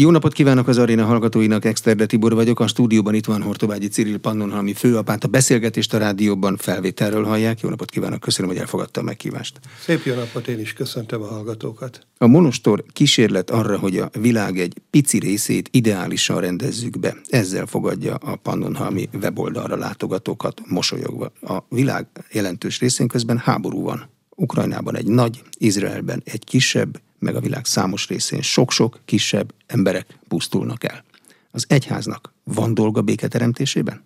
[0.00, 2.60] Jó napot kívánok az aréna hallgatóinak, Exterde Tibor vagyok.
[2.60, 5.24] A stúdióban itt van Hortobágyi Ciril Pannonhalmi főapát.
[5.24, 7.60] A beszélgetést a rádióban felvételről hallják.
[7.60, 9.60] Jó napot kívánok, köszönöm, hogy elfogadta a meghívást.
[9.80, 12.06] Szép jó napot, én is köszöntöm a hallgatókat.
[12.18, 17.16] A Monostor kísérlet arra, hogy a világ egy pici részét ideálisan rendezzük be.
[17.28, 21.32] Ezzel fogadja a Pannonhalmi weboldalra látogatókat mosolyogva.
[21.40, 24.08] A világ jelentős részén közben háború van.
[24.36, 30.84] Ukrajnában egy nagy, Izraelben egy kisebb, meg a világ számos részén sok-sok kisebb emberek pusztulnak
[30.84, 31.04] el.
[31.50, 34.04] Az egyháznak van dolga béketeremtésében?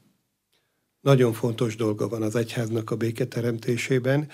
[1.01, 4.29] Nagyon fontos dolga van az egyháznak a béketeremtésében.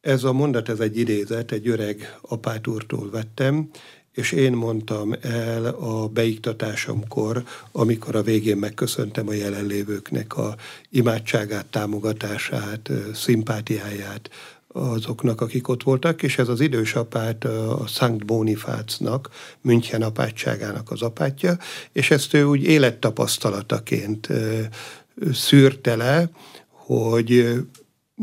[0.00, 3.70] Ez a mondat, ez egy idézet, egy öreg apátúrtól vettem,
[4.12, 10.56] és én mondtam el a beiktatásomkor, amikor a végén megköszöntem a jelenlévőknek a
[10.90, 14.30] imádságát, támogatását, szimpátiáját,
[14.72, 21.02] azoknak, akik ott voltak, és ez az idős apát a Szent Bonifácnak, München apátságának az
[21.02, 21.56] apátja,
[21.92, 24.28] és ezt ő úgy élettapasztalataként
[25.32, 26.30] szűrte le,
[26.68, 27.62] hogy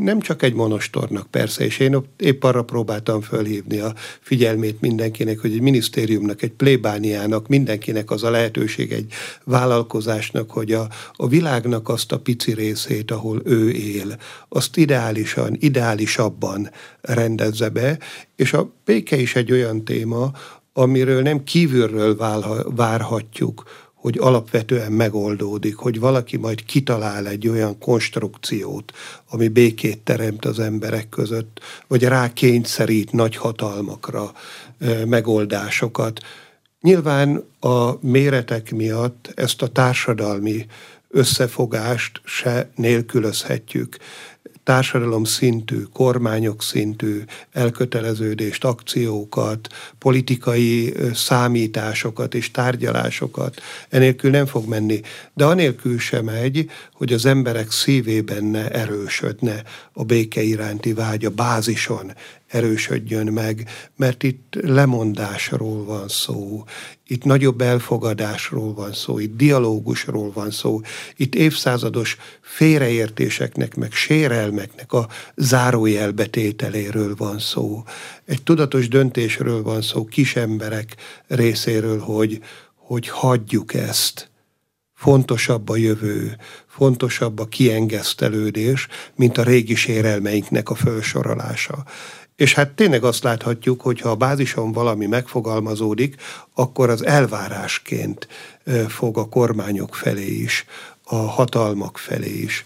[0.03, 5.51] nem csak egy monostornak persze, és én épp arra próbáltam fölhívni a figyelmét mindenkinek, hogy
[5.51, 12.11] egy minisztériumnak, egy plébániának, mindenkinek az a lehetőség egy vállalkozásnak, hogy a, a világnak azt
[12.11, 14.17] a pici részét, ahol ő él,
[14.49, 16.69] azt ideálisan, ideálisabban
[17.01, 17.99] rendezze be,
[18.35, 20.31] és a béke is egy olyan téma,
[20.73, 22.17] amiről nem kívülről
[22.75, 23.63] várhatjuk,
[23.99, 28.91] hogy alapvetően megoldódik, hogy valaki majd kitalál egy olyan konstrukciót,
[29.29, 34.31] ami békét teremt az emberek között, vagy rá kényszerít nagy hatalmakra
[35.05, 36.19] megoldásokat.
[36.81, 40.65] Nyilván a méretek miatt ezt a társadalmi
[41.09, 43.97] összefogást se nélkülözhetjük
[44.69, 55.01] társadalom szintű, kormányok szintű elköteleződést, akciókat, politikai számításokat és tárgyalásokat enélkül nem fog menni.
[55.33, 61.29] De anélkül sem megy, hogy az emberek szívében ne erősödne a béke iránti vágy a
[61.29, 62.13] bázison,
[62.49, 66.63] erősödjön meg, mert itt lemondásról van szó,
[67.07, 70.81] itt nagyobb elfogadásról van szó, itt dialógusról van szó,
[71.15, 77.83] itt évszázados félreértéseknek, meg sérelmeknek a zárójelbetételéről van szó.
[78.25, 80.95] Egy tudatos döntésről van szó kis emberek
[81.27, 82.41] részéről, hogy,
[82.75, 84.31] hogy hagyjuk ezt.
[84.93, 86.37] Fontosabb a jövő,
[86.67, 91.85] fontosabb a kiengesztelődés, mint a régi sérelmeinknek a felsorolása.
[92.39, 96.15] És hát tényleg azt láthatjuk, hogy ha a bázison valami megfogalmazódik,
[96.53, 98.27] akkor az elvárásként
[98.87, 100.65] fog a kormányok felé is,
[101.03, 102.65] a hatalmak felé is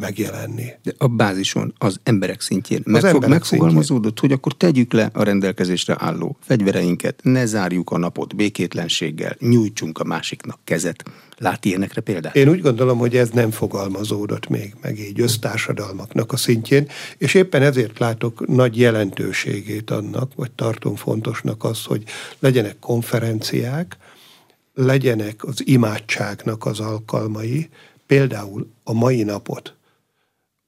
[0.00, 0.66] megjelenni.
[0.82, 4.30] De a bázison, az emberek szintjén az megfog, emberek megfogalmazódott, szintjén.
[4.30, 10.04] hogy akkor tegyük le a rendelkezésre álló fegyvereinket, ne zárjuk a napot békétlenséggel, nyújtsunk a
[10.04, 11.02] másiknak kezet.
[11.42, 12.36] Lát ilyenekre példát?
[12.36, 17.62] Én úgy gondolom, hogy ez nem fogalmazódott még meg így össztársadalmaknak a szintjén, és éppen
[17.62, 22.04] ezért látok nagy jelentőségét annak, vagy tartom fontosnak az, hogy
[22.38, 23.96] legyenek konferenciák,
[24.74, 27.68] legyenek az imádságnak az alkalmai,
[28.06, 29.74] például a mai napot,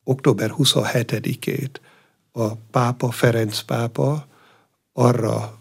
[0.05, 1.75] október 27-ét
[2.33, 4.27] a pápa, Ferenc pápa
[4.93, 5.59] arra,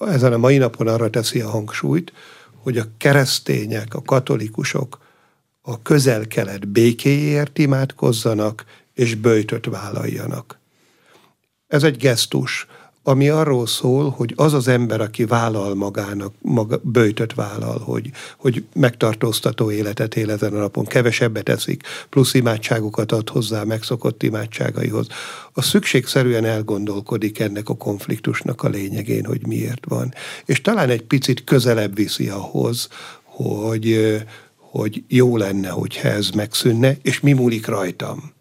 [0.00, 2.12] ezen a mai napon arra teszi a hangsúlyt,
[2.64, 5.02] hogy a keresztények, a katolikusok
[5.62, 8.64] a közel-kelet békéért imádkozzanak,
[8.94, 10.58] és böjtöt vállaljanak.
[11.66, 12.66] Ez egy gesztus,
[13.06, 18.64] ami arról szól, hogy az az ember, aki vállal magának, maga, bőjtöt vállal, hogy, hogy
[18.74, 25.06] megtartóztató életet él ezen a napon, kevesebbet eszik, plusz imádságokat ad hozzá megszokott imádságaihoz,
[25.52, 30.14] az szükségszerűen elgondolkodik ennek a konfliktusnak a lényegén, hogy miért van.
[30.44, 32.88] És talán egy picit közelebb viszi ahhoz,
[33.22, 34.16] hogy,
[34.56, 38.33] hogy jó lenne, hogyha ez megszűnne, és mi múlik rajtam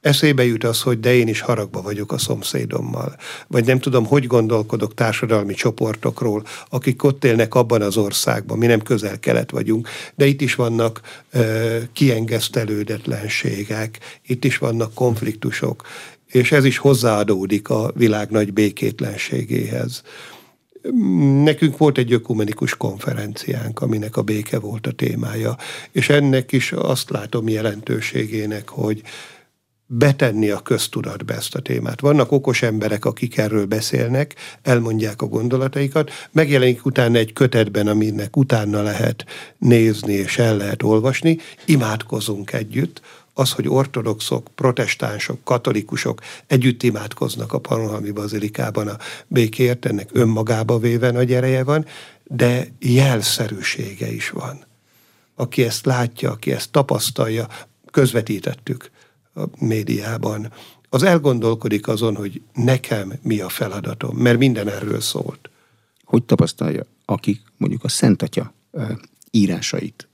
[0.00, 3.16] eszébe jut az, hogy de én is haragba vagyok a szomszédommal.
[3.46, 8.82] Vagy nem tudom, hogy gondolkodok társadalmi csoportokról, akik ott élnek abban az országban, mi nem
[8.82, 11.00] közel-kelet vagyunk, de itt is vannak
[11.30, 15.82] ö, kiengesztelődetlenségek, itt is vannak konfliktusok,
[16.26, 20.02] és ez is hozzáadódik a világ nagy békétlenségéhez.
[21.42, 25.56] Nekünk volt egy ökumenikus konferenciánk, aminek a béke volt a témája,
[25.92, 29.02] és ennek is azt látom jelentőségének, hogy
[29.90, 32.00] betenni a köztudatba ezt a témát.
[32.00, 38.82] Vannak okos emberek, akik erről beszélnek, elmondják a gondolataikat, megjelenik utána egy kötetben, aminek utána
[38.82, 39.24] lehet
[39.58, 43.00] nézni és el lehet olvasni, imádkozunk együtt,
[43.34, 48.96] az, hogy ortodoxok, protestánsok, katolikusok együtt imádkoznak a Panohami Bazilikában a
[49.26, 51.86] békért, ennek önmagába véve nagy ereje van,
[52.24, 54.64] de jelszerűsége is van.
[55.34, 57.46] Aki ezt látja, aki ezt tapasztalja,
[57.90, 58.90] közvetítettük
[59.38, 60.52] a médiában,
[60.88, 65.50] az elgondolkodik azon, hogy nekem mi a feladatom, mert minden erről szólt.
[66.04, 68.52] Hogy tapasztalja, akik mondjuk a Szent Atya
[69.30, 70.08] írásait,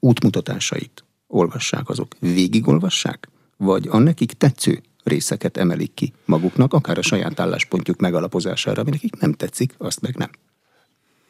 [0.00, 3.28] útmutatásait olvassák, azok végigolvassák?
[3.56, 9.20] Vagy a nekik tetsző részeket emelik ki maguknak, akár a saját álláspontjuk megalapozására, ami nekik
[9.20, 10.30] nem tetszik, azt meg nem.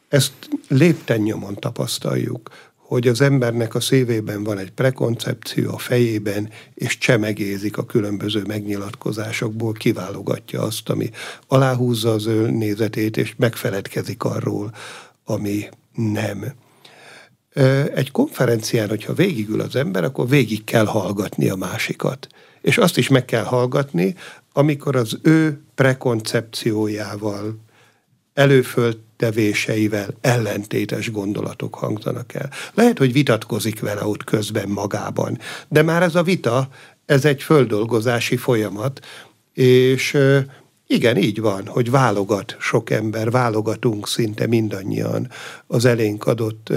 [0.07, 0.33] Ezt
[0.67, 2.49] lépten nyomon tapasztaljuk,
[2.89, 9.73] hogy az embernek a szívében van egy prekoncepció a fejében, és csemegézik a különböző megnyilatkozásokból,
[9.73, 11.09] kiválogatja azt, ami
[11.47, 14.71] aláhúzza az ő nézetét, és megfeledkezik arról,
[15.23, 16.53] ami nem.
[17.95, 22.27] Egy konferencián, hogyha végigül az ember, akkor végig kell hallgatni a másikat.
[22.61, 24.15] És azt is meg kell hallgatni,
[24.53, 27.59] amikor az ő prekoncepciójával,
[29.19, 32.49] előföltevéseivel ellentétes gondolatok hangzanak el.
[32.73, 35.37] Lehet, hogy vitatkozik vele ott közben magában,
[35.67, 36.69] de már ez a vita,
[37.05, 39.05] ez egy földolgozási folyamat,
[39.53, 40.17] és
[40.87, 45.29] igen, így van, hogy válogat sok ember, válogatunk szinte mindannyian
[45.67, 46.67] az elénk adott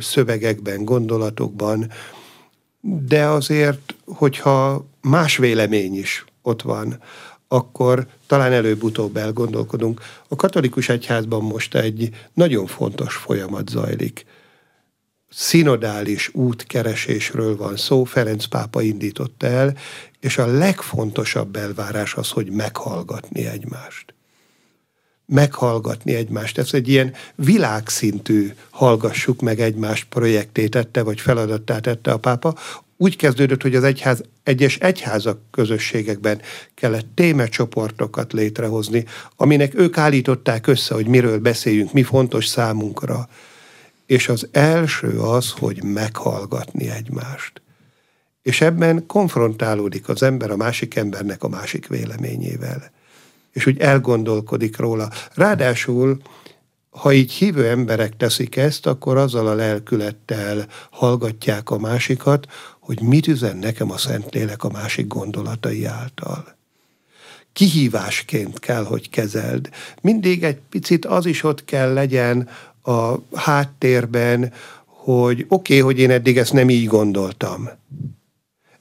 [0.00, 1.90] szövegekben, gondolatokban,
[2.80, 7.00] de azért, hogyha más vélemény is ott van,
[7.52, 10.00] akkor talán előbb-utóbb elgondolkodunk.
[10.28, 14.24] A katolikus egyházban most egy nagyon fontos folyamat zajlik.
[15.28, 19.76] Szinodális útkeresésről van szó, Ferenc pápa indította el,
[20.20, 24.14] és a legfontosabb elvárás az, hogy meghallgatni egymást.
[25.32, 26.58] Meghallgatni egymást.
[26.58, 32.54] Ez egy ilyen világszintű hallgassuk meg egymást projektét tette, vagy feladattát tette a pápa,
[33.02, 36.40] úgy kezdődött, hogy az egyház, egyes egyházak közösségekben
[36.74, 39.04] kellett témecsoportokat létrehozni,
[39.36, 43.28] aminek ők állították össze, hogy miről beszéljünk, mi fontos számunkra.
[44.06, 47.62] És az első az, hogy meghallgatni egymást.
[48.42, 52.90] És ebben konfrontálódik az ember a másik embernek a másik véleményével.
[53.52, 55.10] És úgy elgondolkodik róla.
[55.34, 56.22] Ráadásul
[56.92, 62.46] ha így hívő emberek teszik ezt, akkor azzal a lelkülettel hallgatják a másikat,
[62.80, 66.56] hogy mit üzen nekem a Szentlélek a másik gondolatai által.
[67.52, 69.68] Kihívásként kell, hogy kezeld.
[70.00, 72.48] Mindig egy picit az is ott kell legyen
[72.82, 74.52] a háttérben,
[74.84, 77.68] hogy oké, okay, hogy én eddig ezt nem így gondoltam,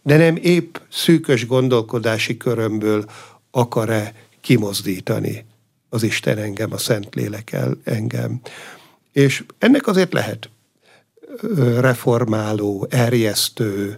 [0.04, 3.06] de nem épp szűkös gondolkodási körömből
[3.52, 5.46] akar-e kimozdítani
[5.90, 8.42] az Isten engem, a Szentlélek engem.
[9.12, 10.50] És ennek azért lehet
[11.80, 13.98] reformáló, erjesztő,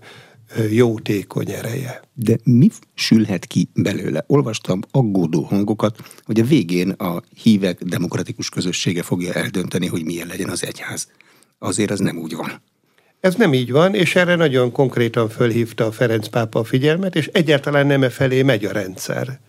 [0.70, 2.02] jótékony ereje.
[2.14, 4.24] De mi sülhet ki belőle?
[4.28, 10.50] Olvastam aggódó hangokat, hogy a végén a hívek demokratikus közössége fogja eldönteni, hogy milyen legyen
[10.50, 11.08] az egyház.
[11.60, 12.62] Azért az nem úgy van.
[13.20, 17.28] Ez nem így van, és erre nagyon konkrétan fölhívta a Ferenc pápa a figyelmet, és
[17.28, 19.40] egyáltalán nem e felé megy a rendszer.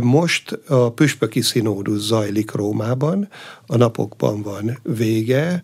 [0.00, 3.28] Most a püspöki színódus zajlik Rómában,
[3.66, 5.62] a napokban van vége,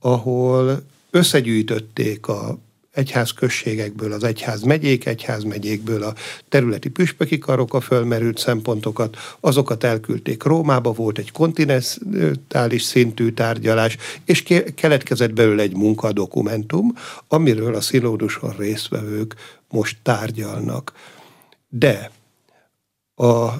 [0.00, 2.58] ahol összegyűjtötték a
[2.94, 6.14] egyházközségekből, az egyház megyék, egyház megyékből a
[6.48, 14.42] területi püspöki karok a fölmerült szempontokat, azokat elküldték Rómába, volt egy kontinentális szintű tárgyalás, és
[14.74, 16.94] keletkezett belőle egy munkadokumentum,
[17.28, 19.34] amiről a szilóduson résztvevők
[19.68, 20.92] most tárgyalnak.
[21.68, 22.10] De
[23.14, 23.52] a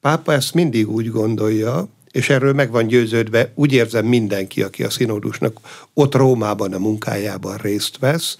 [0.00, 4.90] pápa ezt mindig úgy gondolja, és erről meg van győződve, úgy érzem mindenki, aki a
[4.90, 5.60] színódusnak
[5.94, 8.36] ott Rómában a munkájában részt vesz,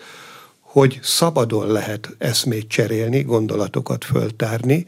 [0.61, 4.87] hogy szabadon lehet eszmét cserélni, gondolatokat föltárni,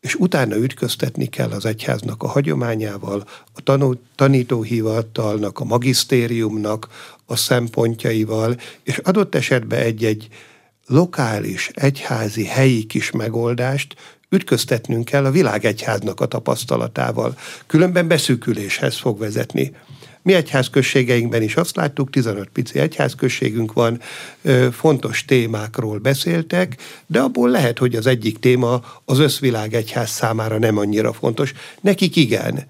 [0.00, 6.88] és utána ütköztetni kell az egyháznak a hagyományával, a tanú, tanítóhivatalnak, a magisztériumnak
[7.26, 10.28] a szempontjaival, és adott esetben egy-egy
[10.86, 13.94] lokális, egyházi, helyi kis megoldást
[14.32, 17.36] ütköztetnünk kell a világegyháznak a tapasztalatával.
[17.66, 19.72] Különben beszűküléshez fog vezetni.
[20.22, 24.00] Mi egyházközségeinkben is azt láttuk, 15 pici egyházközségünk van,
[24.72, 30.76] fontos témákról beszéltek, de abból lehet, hogy az egyik téma az összvilág egyház számára nem
[30.76, 31.52] annyira fontos.
[31.80, 32.66] Nekik igen,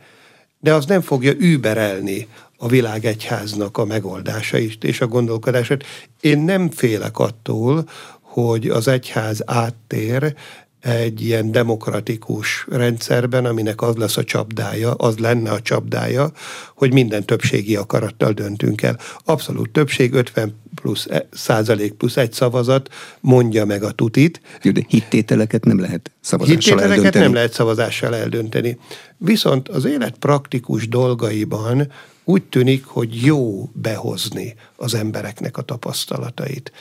[0.60, 5.84] de az nem fogja überelni a világegyháznak a megoldásait és a gondolkodását.
[6.20, 7.88] Én nem félek attól,
[8.20, 10.34] hogy az egyház áttér
[10.82, 16.30] egy ilyen demokratikus rendszerben, aminek az lesz a csapdája, az lenne a csapdája,
[16.74, 18.98] hogy minden többségi akarattal döntünk el.
[19.24, 22.88] Abszolút többség, 50 plusz e, százalék plusz egy szavazat
[23.20, 24.40] mondja meg a tutit.
[24.62, 27.24] Jó, de hittételeket nem lehet szavazással hittételeket eldönteni.
[27.24, 28.78] nem lehet szavazással eldönteni.
[29.16, 31.92] Viszont az élet praktikus dolgaiban
[32.24, 36.72] úgy tűnik, hogy jó behozni az embereknek a tapasztalatait.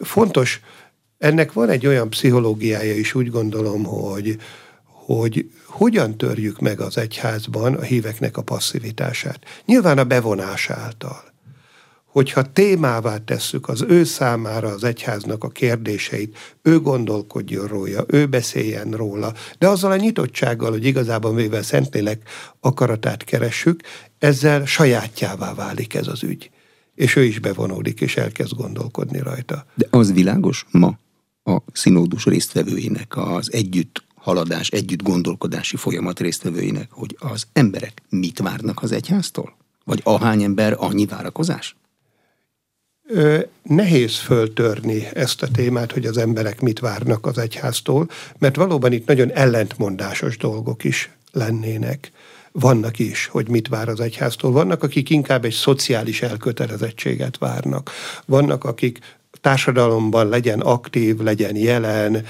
[0.00, 0.60] Fontos,
[1.20, 4.36] ennek van egy olyan pszichológiája is, úgy gondolom, hogy,
[4.84, 9.44] hogy hogyan törjük meg az egyházban a híveknek a passzivitását.
[9.66, 11.30] Nyilván a bevonás által
[12.10, 18.90] hogyha témává tesszük az ő számára az egyháznak a kérdéseit, ő gondolkodjon róla, ő beszéljen
[18.90, 22.22] róla, de azzal a nyitottsággal, hogy igazából mivel Szentlélek
[22.60, 23.80] akaratát keressük,
[24.18, 26.50] ezzel sajátjává válik ez az ügy.
[26.94, 29.66] És ő is bevonódik, és elkezd gondolkodni rajta.
[29.74, 30.98] De az világos ma
[31.54, 38.82] a színódus résztvevőinek, az együtt haladás, együtt gondolkodási folyamat résztvevőinek, hogy az emberek mit várnak
[38.82, 39.56] az egyháztól?
[39.84, 41.74] Vagy ahány ember, annyi várakozás?
[43.62, 49.06] nehéz föltörni ezt a témát, hogy az emberek mit várnak az egyháztól, mert valóban itt
[49.06, 52.12] nagyon ellentmondásos dolgok is lennének.
[52.52, 54.52] Vannak is, hogy mit vár az egyháztól.
[54.52, 57.90] Vannak, akik inkább egy szociális elkötelezettséget várnak.
[58.26, 58.98] Vannak, akik
[59.40, 62.26] társadalomban legyen aktív, legyen jelen,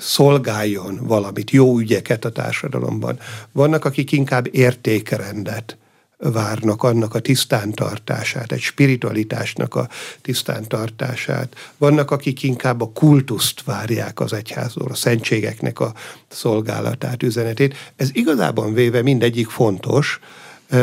[0.00, 3.18] szolgáljon valamit, jó ügyeket a társadalomban.
[3.52, 5.76] Vannak, akik inkább értékrendet
[6.18, 9.88] várnak annak a tisztántartását, egy spiritualitásnak a
[10.22, 11.54] tisztántartását.
[11.76, 15.92] Vannak, akik inkább a kultuszt várják az egyházról, a szentségeknek a
[16.28, 17.92] szolgálatát, üzenetét.
[17.96, 20.20] Ez igazában véve mindegyik fontos.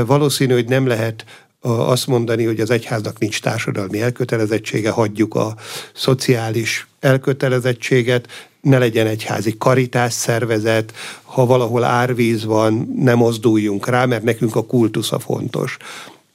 [0.06, 1.26] Valószínű, hogy nem lehet
[1.64, 5.56] azt mondani, hogy az egyháznak nincs társadalmi elkötelezettsége, hagyjuk a
[5.94, 8.28] szociális elkötelezettséget,
[8.62, 10.94] ne legyen egyházi karitás szervezet,
[11.24, 15.78] ha valahol árvíz van, ne mozduljunk rá, mert nekünk a kultusza fontos.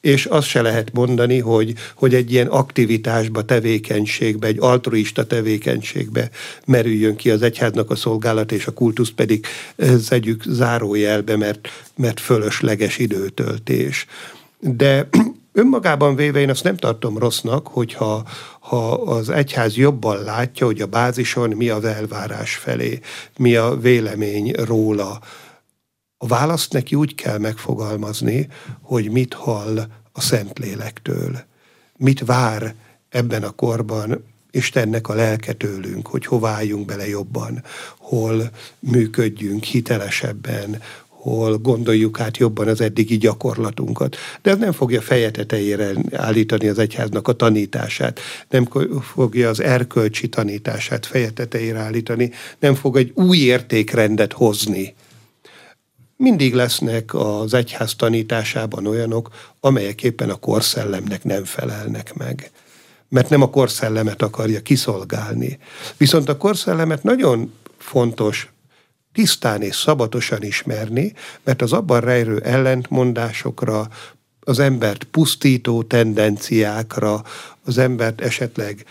[0.00, 6.30] És azt se lehet mondani, hogy, hogy egy ilyen aktivitásba, tevékenységbe, egy altruista tevékenységbe
[6.66, 9.46] merüljön ki az egyháznak a szolgálat, és a kultusz pedig
[9.78, 14.06] zegyük zárójelbe, mert, mert fölösleges időtöltés.
[14.60, 15.08] De
[15.52, 18.28] önmagában véve én azt nem tartom rossznak, hogyha
[18.60, 23.00] ha az egyház jobban látja, hogy a bázison mi az elvárás felé,
[23.36, 25.20] mi a vélemény róla.
[26.16, 28.48] A választ neki úgy kell megfogalmazni,
[28.82, 29.78] hogy mit hall
[30.12, 31.38] a Szentlélektől,
[31.96, 32.74] mit vár
[33.08, 37.62] ebben a korban Istennek a lelke tőlünk, hogy hová álljunk bele jobban,
[37.98, 40.82] hol működjünk hitelesebben,
[41.20, 44.16] hol gondoljuk át jobban az eddigi gyakorlatunkat.
[44.42, 48.68] De ez nem fogja feje tetejére állítani az egyháznak a tanítását, nem
[49.00, 54.94] fogja az erkölcsi tanítását feje tetejére állítani, nem fog egy új értékrendet hozni.
[56.16, 62.50] Mindig lesznek az egyház tanításában olyanok, amelyek éppen a korszellemnek nem felelnek meg
[63.10, 65.58] mert nem a korszellemet akarja kiszolgálni.
[65.96, 68.52] Viszont a korszellemet nagyon fontos
[69.18, 71.12] tisztán és szabatosan ismerni,
[71.44, 73.88] mert az abban rejlő ellentmondásokra,
[74.40, 77.22] az embert pusztító tendenciákra,
[77.64, 78.84] az embert esetleg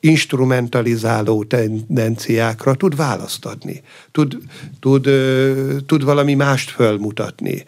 [0.00, 4.38] instrumentalizáló tendenciákra tud választ adni, tud,
[4.80, 5.08] tud,
[5.86, 7.64] tud valami mást fölmutatni,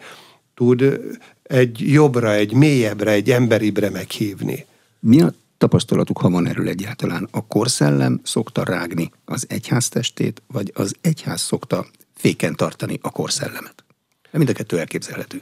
[0.53, 0.99] tud
[1.43, 4.65] egy jobbra, egy mélyebbre, egy emberibre meghívni.
[4.99, 7.27] Mi a tapasztalatuk, ha van erről egyáltalán?
[7.31, 13.83] A korszellem szokta rágni az egyház testét, vagy az egyház szokta féken tartani a korszellemet?
[14.31, 15.41] Mind a kettő elképzelhető.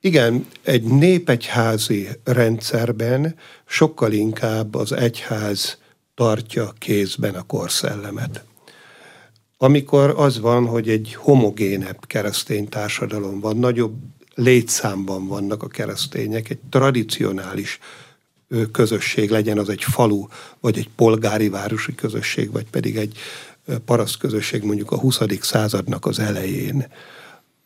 [0.00, 5.78] Igen, egy népegyházi rendszerben sokkal inkább az egyház
[6.14, 8.44] tartja kézben a korszellemet.
[9.56, 13.94] Amikor az van, hogy egy homogénebb keresztény társadalom van, nagyobb
[14.34, 17.78] létszámban vannak a keresztények, egy tradicionális
[18.72, 20.26] közösség legyen az egy falu,
[20.60, 23.18] vagy egy polgári városi közösség, vagy pedig egy
[23.84, 25.20] paraszt közösség mondjuk a 20.
[25.40, 26.86] századnak az elején,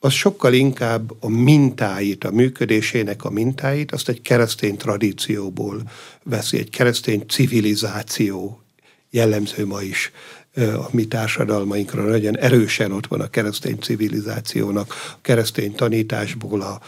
[0.01, 5.83] az sokkal inkább a mintáit, a működésének a mintáit, azt egy keresztény tradícióból
[6.23, 8.63] veszi, egy keresztény civilizáció
[9.11, 10.13] jellemző ma is
[10.57, 16.81] a mi társadalmainkra nagyon erősen ott van a keresztény civilizációnak, a keresztény tanításból, a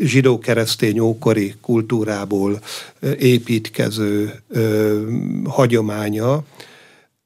[0.00, 2.60] zsidó-keresztény ókori kultúrából
[3.18, 4.42] építkező
[5.44, 6.44] hagyománya,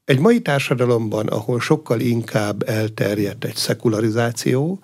[0.09, 4.79] egy mai társadalomban, ahol sokkal inkább elterjedt egy szekularizáció,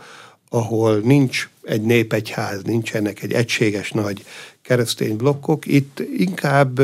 [0.48, 4.24] ahol nincs egy népegyház, nincsenek egy egységes nagy
[4.62, 6.80] keresztény blokkok, itt inkább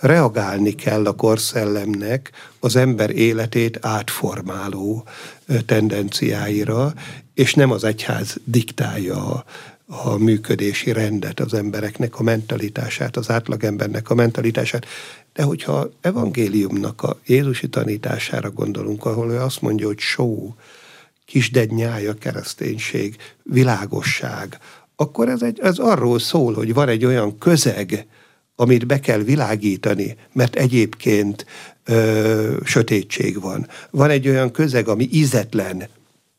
[0.00, 5.04] reagálni kell a korszellemnek az ember életét átformáló
[5.66, 6.92] tendenciáira,
[7.34, 9.44] és nem az egyház diktálja
[9.90, 14.86] a működési rendet az embereknek, a mentalitását, az átlagembernek a mentalitását.
[15.32, 20.54] De hogyha evangéliumnak a Jézusi tanítására gondolunk, ahol ő azt mondja, hogy só,
[21.26, 24.58] kisded nyája kereszténység, világosság,
[24.96, 28.06] akkor ez, egy, ez arról szól, hogy van egy olyan közeg,
[28.56, 31.46] amit be kell világítani, mert egyébként
[31.84, 33.68] ö, sötétség van.
[33.90, 35.88] Van egy olyan közeg, ami ízetlen,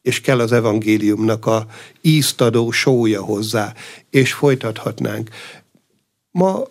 [0.02, 1.66] és kell az evangéliumnak a
[2.02, 3.74] íztadó sója hozzá,
[4.10, 5.30] és folytathatnánk.
[6.32, 6.64] Ma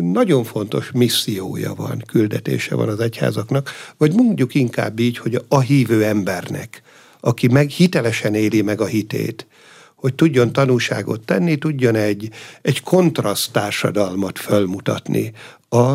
[0.00, 6.04] nagyon fontos missziója van, küldetése van az egyházaknak, vagy mondjuk inkább így, hogy a hívő
[6.04, 6.82] embernek,
[7.20, 9.46] aki meg hitelesen éli meg a hitét,
[9.94, 12.30] hogy tudjon tanúságot tenni, tudjon egy,
[12.62, 15.32] egy kontraszt társadalmat fölmutatni
[15.68, 15.92] a,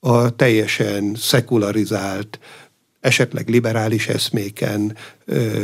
[0.00, 2.38] a teljesen szekularizált,
[3.04, 5.60] esetleg liberális eszméken ö,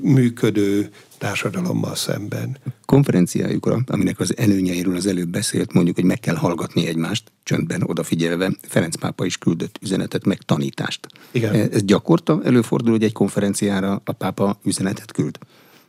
[0.00, 2.56] működő társadalommal szemben.
[2.84, 8.52] Konferenciájukra, aminek az előnyeiről az előbb beszélt, mondjuk, hogy meg kell hallgatni egymást, csöndben odafigyelve,
[8.62, 11.06] Ferenc pápa is küldött üzenetet, meg tanítást.
[11.30, 11.54] Igen.
[11.54, 15.38] Ez gyakorta előfordul, hogy egy konferenciára a pápa üzenetet küld?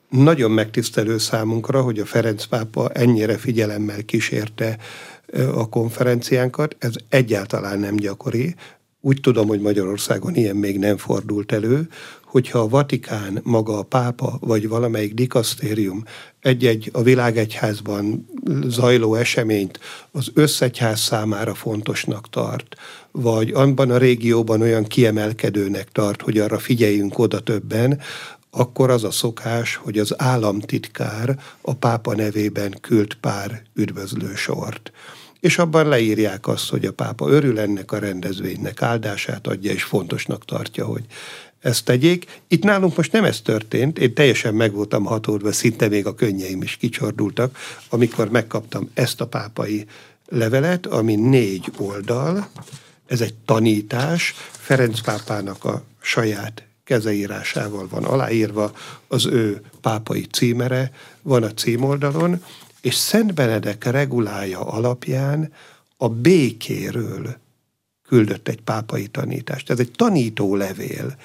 [0.09, 4.77] Nagyon megtisztelő számunkra, hogy a Ferenc pápa ennyire figyelemmel kísérte
[5.53, 6.75] a konferenciánkat.
[6.79, 8.55] Ez egyáltalán nem gyakori.
[9.07, 11.87] Úgy tudom, hogy Magyarországon ilyen még nem fordult elő,
[12.25, 16.03] hogyha a Vatikán, maga a pápa, vagy valamelyik dikasztérium
[16.39, 18.29] egy-egy a világegyházban
[18.65, 19.79] zajló eseményt
[20.11, 22.75] az összegyház számára fontosnak tart,
[23.11, 27.99] vagy abban a régióban olyan kiemelkedőnek tart, hogy arra figyeljünk oda többen,
[28.51, 34.91] akkor az a szokás, hogy az államtitkár a pápa nevében küld pár üdvözlősort.
[35.39, 40.45] És abban leírják azt, hogy a pápa örül ennek a rendezvénynek, áldását adja, és fontosnak
[40.45, 41.03] tartja, hogy
[41.59, 42.41] ezt tegyék.
[42.47, 46.61] Itt nálunk most nem ez történt, én teljesen meg voltam hatódva, szinte még a könnyeim
[46.61, 47.57] is kicsordultak,
[47.89, 49.85] amikor megkaptam ezt a pápai
[50.29, 52.49] levelet, ami négy oldal,
[53.05, 58.71] ez egy tanítás, Ferenc pápának a saját kezeírásával van aláírva,
[59.07, 60.91] az ő pápai címere
[61.21, 62.43] van a címoldalon,
[62.87, 65.51] és Szent Benedek regulája alapján
[65.97, 67.35] a békéről
[68.07, 69.69] küldött egy pápai tanítást.
[69.69, 71.15] Ez egy tanító levél,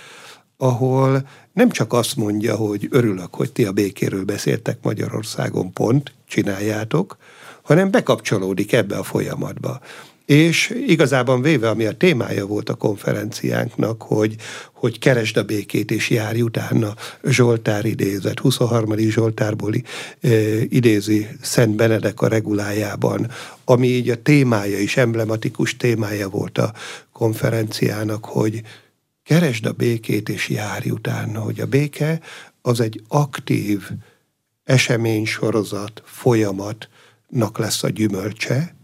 [0.56, 7.16] ahol nem csak azt mondja, hogy örülök, hogy ti a békéről beszéltek Magyarországon, pont, csináljátok,
[7.62, 9.80] hanem bekapcsolódik ebbe a folyamatba.
[10.24, 14.36] És igazában véve, ami a témája volt a konferenciánknak, hogy,
[14.72, 18.96] hogy keresd a békét és járj utána, Zsoltár idézet, 23.
[18.96, 20.28] Zsoltárból e,
[20.68, 23.30] idézi Szent Benedek a regulájában,
[23.64, 26.72] ami így a témája is, emblematikus témája volt a
[27.12, 28.62] konferenciának, hogy
[29.24, 32.20] keresd a békét és járj utána, hogy a béke
[32.62, 33.90] az egy aktív
[34.64, 38.74] eseménysorozat, folyamatnak lesz a gyümölcse,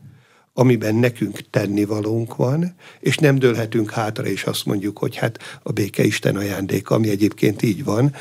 [0.58, 6.04] amiben nekünk tennivalónk van, és nem dőlhetünk hátra, és azt mondjuk, hogy hát a béke
[6.04, 8.14] Isten ajándéka, ami egyébként így van,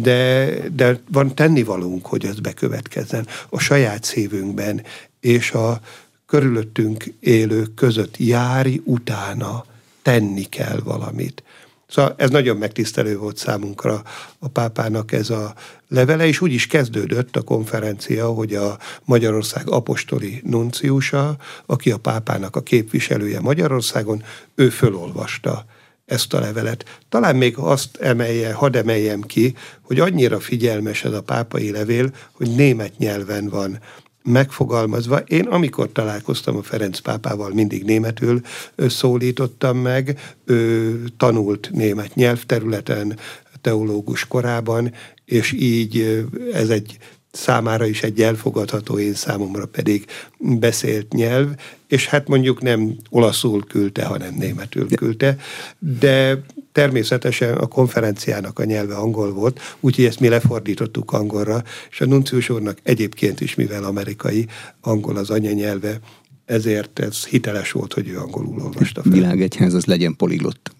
[0.00, 4.82] de, de van tennivalónk, hogy ez bekövetkezzen a saját szívünkben,
[5.20, 5.80] és a
[6.26, 9.64] körülöttünk élők között járj utána,
[10.02, 11.42] tenni kell valamit.
[11.88, 14.02] Szóval ez nagyon megtisztelő volt számunkra
[14.38, 15.54] a pápának ez a
[15.88, 22.56] levele, és úgy is kezdődött a konferencia, hogy a Magyarország apostoli nunciusa, aki a pápának
[22.56, 24.22] a képviselője Magyarországon,
[24.54, 25.64] ő fölolvasta
[26.06, 27.00] ezt a levelet.
[27.08, 32.54] Talán még azt emelje, hadd emeljem ki, hogy annyira figyelmes ez a pápai levél, hogy
[32.54, 33.78] német nyelven van
[34.22, 35.18] megfogalmazva.
[35.18, 38.40] Én amikor találkoztam a Ferenc pápával, mindig németül
[38.76, 43.18] szólítottam meg, ő tanult német nyelvterületen,
[43.60, 44.92] teológus korában,
[45.24, 46.98] és így ez egy
[47.30, 50.04] számára is egy elfogadható, én számomra pedig
[50.38, 51.48] beszélt nyelv,
[51.86, 55.36] és hát mondjuk nem olaszul küldte, hanem németül küldte,
[55.78, 62.06] de természetesen a konferenciának a nyelve angol volt, úgyhogy ezt mi lefordítottuk angolra, és a
[62.06, 64.46] nuncius úrnak egyébként is, mivel amerikai,
[64.80, 65.98] angol az anyanyelve,
[66.44, 69.12] ezért ez hiteles volt, hogy ő angolul olvasta fel.
[69.12, 70.70] Világegyház az legyen polilott.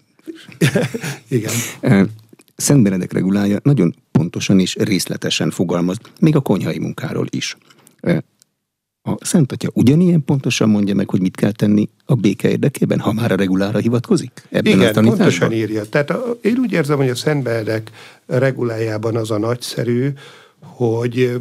[1.27, 1.53] Igen.
[2.59, 7.57] Szent Benedek regulája nagyon pontosan és részletesen fogalmaz, még a konyhai munkáról is.
[9.01, 13.13] A Szent Atya ugyanilyen pontosan mondja meg, hogy mit kell tenni a béke érdekében, ha
[13.13, 14.47] már a regulára hivatkozik?
[14.49, 15.85] Ebben Igen, a pontosan írja.
[15.85, 17.91] Tehát a, én úgy érzem, hogy a Szent Benedek
[18.25, 20.09] regulájában az a nagyszerű,
[20.59, 21.39] hogy,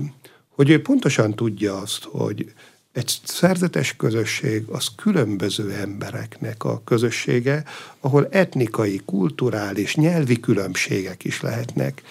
[0.49, 2.53] hogy ő pontosan tudja azt, hogy
[2.93, 7.65] egy szerzetes közösség az különböző embereknek a közössége,
[8.01, 12.03] ahol etnikai, kulturális, nyelvi különbségek is lehetnek.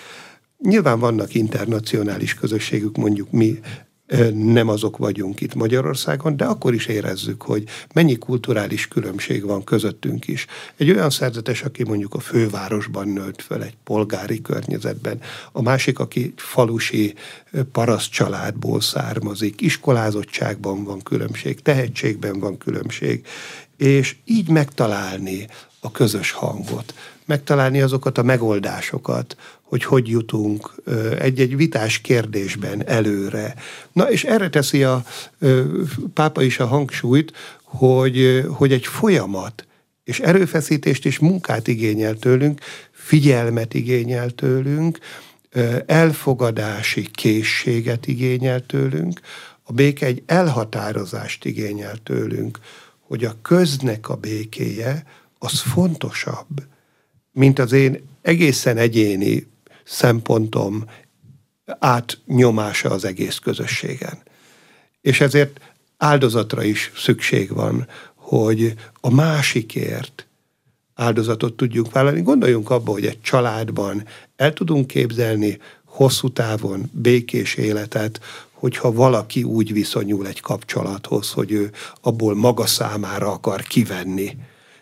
[0.57, 3.59] Nyilván vannak internacionális közösségük, mondjuk mi
[4.33, 10.27] nem azok vagyunk itt Magyarországon, de akkor is érezzük, hogy mennyi kulturális különbség van közöttünk
[10.27, 10.45] is.
[10.77, 15.19] Egy olyan szerzetes, aki mondjuk a fővárosban nőtt föl, egy polgári környezetben,
[15.51, 17.13] a másik, aki falusi
[17.71, 23.25] paraszt családból származik, iskolázottságban van különbség, tehetségben van különbség,
[23.77, 25.47] és így megtalálni
[25.79, 26.93] a közös hangot,
[27.25, 29.35] megtalálni azokat a megoldásokat,
[29.67, 30.75] hogy hogy jutunk
[31.19, 33.55] egy-egy vitás kérdésben előre.
[33.91, 35.05] Na, és erre teszi a
[36.13, 37.31] pápa is a hangsúlyt,
[37.63, 39.67] hogy, hogy egy folyamat,
[40.03, 44.99] és erőfeszítést és munkát igényel tőlünk, figyelmet igényel tőlünk,
[45.85, 49.19] elfogadási készséget igényel tőlünk,
[49.63, 52.59] a béke egy elhatározást igényel tőlünk,
[52.99, 55.03] hogy a köznek a békéje
[55.39, 56.47] az fontosabb,
[57.31, 59.47] mint az én egészen egyéni
[59.87, 60.85] szempontom
[61.79, 64.21] átnyomása az egész közösségen.
[65.01, 65.59] És ezért
[65.97, 70.27] áldozatra is szükség van, hogy a másikért
[70.93, 72.21] áldozatot tudjuk vállalni.
[72.21, 78.19] Gondoljunk abba, hogy egy családban el tudunk képzelni hosszú távon békés életet,
[78.51, 81.71] hogyha valaki úgy viszonyul egy kapcsolathoz, hogy ő
[82.01, 84.37] abból maga számára akar kivenni,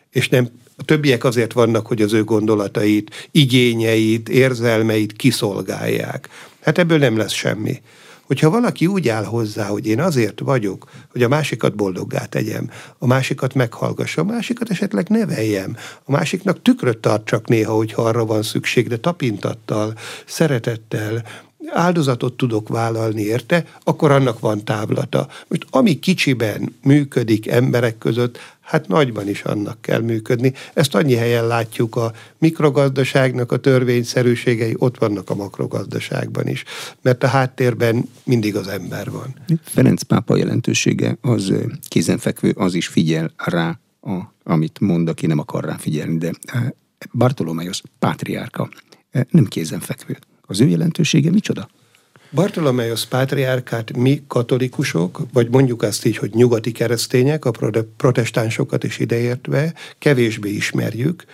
[0.10, 6.30] és nem a többiek azért vannak, hogy az ő gondolatait, igényeit, érzelmeit kiszolgálják.
[6.62, 7.82] Hát ebből nem lesz semmi.
[8.26, 13.08] Hogyha valaki úgy áll hozzá, hogy én azért vagyok, hogy a másikat boldoggá tegyem, a
[13.08, 18.88] másikat meghallgassam, a másikat esetleg neveljem, a másiknak tükröt tartsak néha, hogyha arra van szükség,
[18.88, 19.94] de tapintattal,
[20.26, 21.24] szeretettel,
[21.74, 25.28] áldozatot tudok vállalni érte, akkor annak van távlata.
[25.48, 30.54] Most ami kicsiben működik emberek között, hát nagyban is annak kell működni.
[30.74, 36.64] Ezt annyi helyen látjuk a mikrogazdaságnak a törvényszerűségei, ott vannak a makrogazdaságban is,
[37.02, 39.36] mert a háttérben mindig az ember van.
[39.64, 41.54] Ferenc pápa jelentősége az
[41.88, 46.32] kézenfekvő, az is figyel rá, a, amit mond, aki nem akar rá figyelni, de
[47.14, 48.70] Bartolomaios pátriárka
[49.30, 50.18] nem kézenfekvő.
[50.46, 51.70] Az ő jelentősége micsoda?
[52.32, 57.52] Bartolomeusz pátriárkát mi katolikusok, vagy mondjuk azt így, hogy nyugati keresztények, a
[57.98, 61.26] protestánsokat is ideértve, kevésbé ismerjük,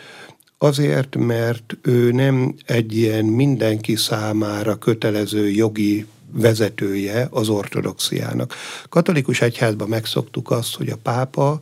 [0.57, 8.55] azért, mert ő nem egy ilyen mindenki számára kötelező jogi vezetője az ortodoxiának.
[8.89, 11.59] Katolikus egyházban megszoktuk azt, hogy a pápa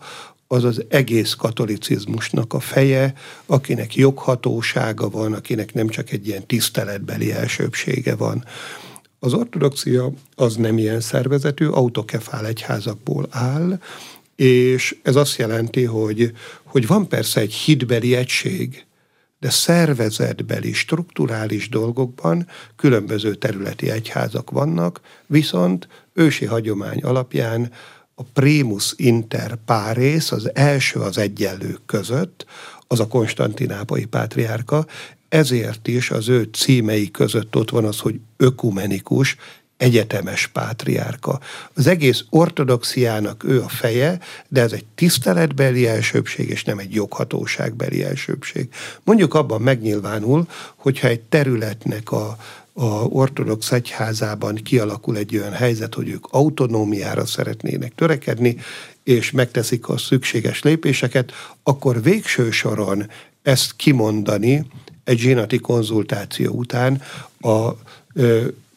[0.51, 3.13] az az egész katolicizmusnak a feje,
[3.45, 8.45] akinek joghatósága van, akinek nem csak egy ilyen tiszteletbeli elsőbsége van.
[9.19, 13.79] Az ortodoxia az nem ilyen szervezetű, autokefál egyházakból áll,
[14.35, 16.31] és ez azt jelenti, hogy,
[16.63, 18.85] hogy van persze egy hitbeli egység,
[19.39, 27.71] de szervezetbeli, strukturális dolgokban különböző területi egyházak vannak, viszont ősi hagyomány alapján
[28.19, 32.45] a primus inter pares, az első az egyenlők között,
[32.87, 34.85] az a konstantinápai pátriárka,
[35.29, 39.35] ezért is az ő címei között ott van az, hogy ökumenikus,
[39.77, 41.39] egyetemes pátriárka.
[41.73, 48.03] Az egész ortodoxiának ő a feje, de ez egy tiszteletbeli elsőbség, és nem egy joghatóságbeli
[48.03, 48.69] elsőbség.
[49.03, 52.37] Mondjuk abban megnyilvánul, hogyha egy területnek a,
[52.81, 58.57] a ortodox egyházában kialakul egy olyan helyzet, hogy ők autonómiára szeretnének törekedni,
[59.03, 61.31] és megteszik a szükséges lépéseket,
[61.63, 63.09] akkor végső soron
[63.41, 64.65] ezt kimondani
[65.03, 67.01] egy zsinati konzultáció után
[67.39, 67.69] a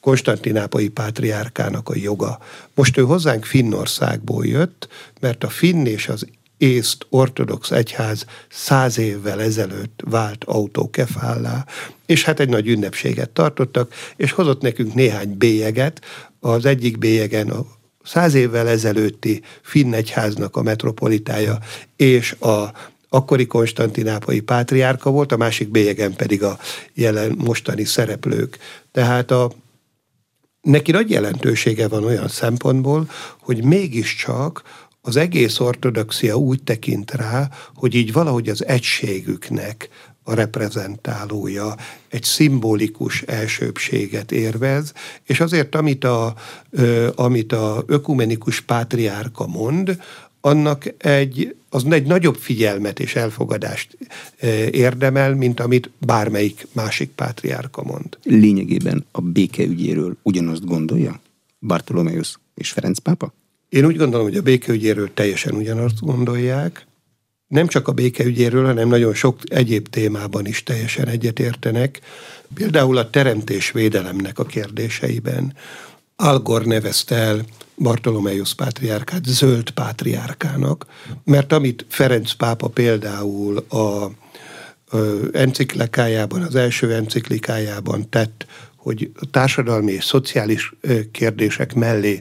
[0.01, 2.39] konstantinápai pátriárkának a joga.
[2.75, 4.89] Most ő hozzánk Finnországból jött,
[5.21, 6.27] mert a finn és az
[6.63, 11.65] észt ortodox egyház száz évvel ezelőtt vált autókefállá,
[12.07, 16.01] és hát egy nagy ünnepséget tartottak, és hozott nekünk néhány bélyeget.
[16.41, 17.67] Az egyik bélyegen a
[18.05, 21.59] száz évvel ezelőtti finn egyháznak a metropolitája
[21.97, 22.73] és a
[23.09, 26.59] akkori konstantinápai pátriárka volt, a másik bélyegen pedig a
[26.95, 28.59] jelen mostani szereplők.
[28.93, 29.53] Tehát a,
[30.61, 34.63] neki nagy jelentősége van olyan szempontból, hogy mégiscsak
[35.05, 39.89] az egész ortodoxia úgy tekint rá, hogy így valahogy az egységüknek
[40.23, 41.75] a reprezentálója,
[42.09, 44.93] egy szimbolikus elsőbséget érvez,
[45.25, 46.35] és azért, amit a,
[47.15, 50.03] amit a ökumenikus pátriárka mond,
[50.41, 53.99] annak egy, az egy nagyobb figyelmet és elfogadást
[54.71, 58.19] érdemel, mint amit bármelyik másik pátriárka mond.
[58.23, 61.21] Lényegében a békeügyéről ugyanazt gondolja
[61.61, 63.33] Bartolomeus és Ferenc pápa?
[63.73, 66.87] Én úgy gondolom, hogy a békeügyéről teljesen ugyanazt gondolják.
[67.47, 72.01] Nem csak a békeügyéről, hanem nagyon sok egyéb témában is teljesen egyetértenek.
[72.55, 75.55] Például a teremtés védelemnek a kérdéseiben
[76.17, 77.45] Algor nevezte el
[77.79, 80.87] Bartolomeusz pátriárkát zöld pátriárkának,
[81.25, 84.11] mert amit Ferenc pápa például a
[85.33, 88.47] enciklikájában, az első enciklikájában tett,
[88.83, 90.73] hogy társadalmi és szociális
[91.13, 92.21] kérdések mellé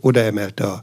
[0.00, 0.82] odaemelte a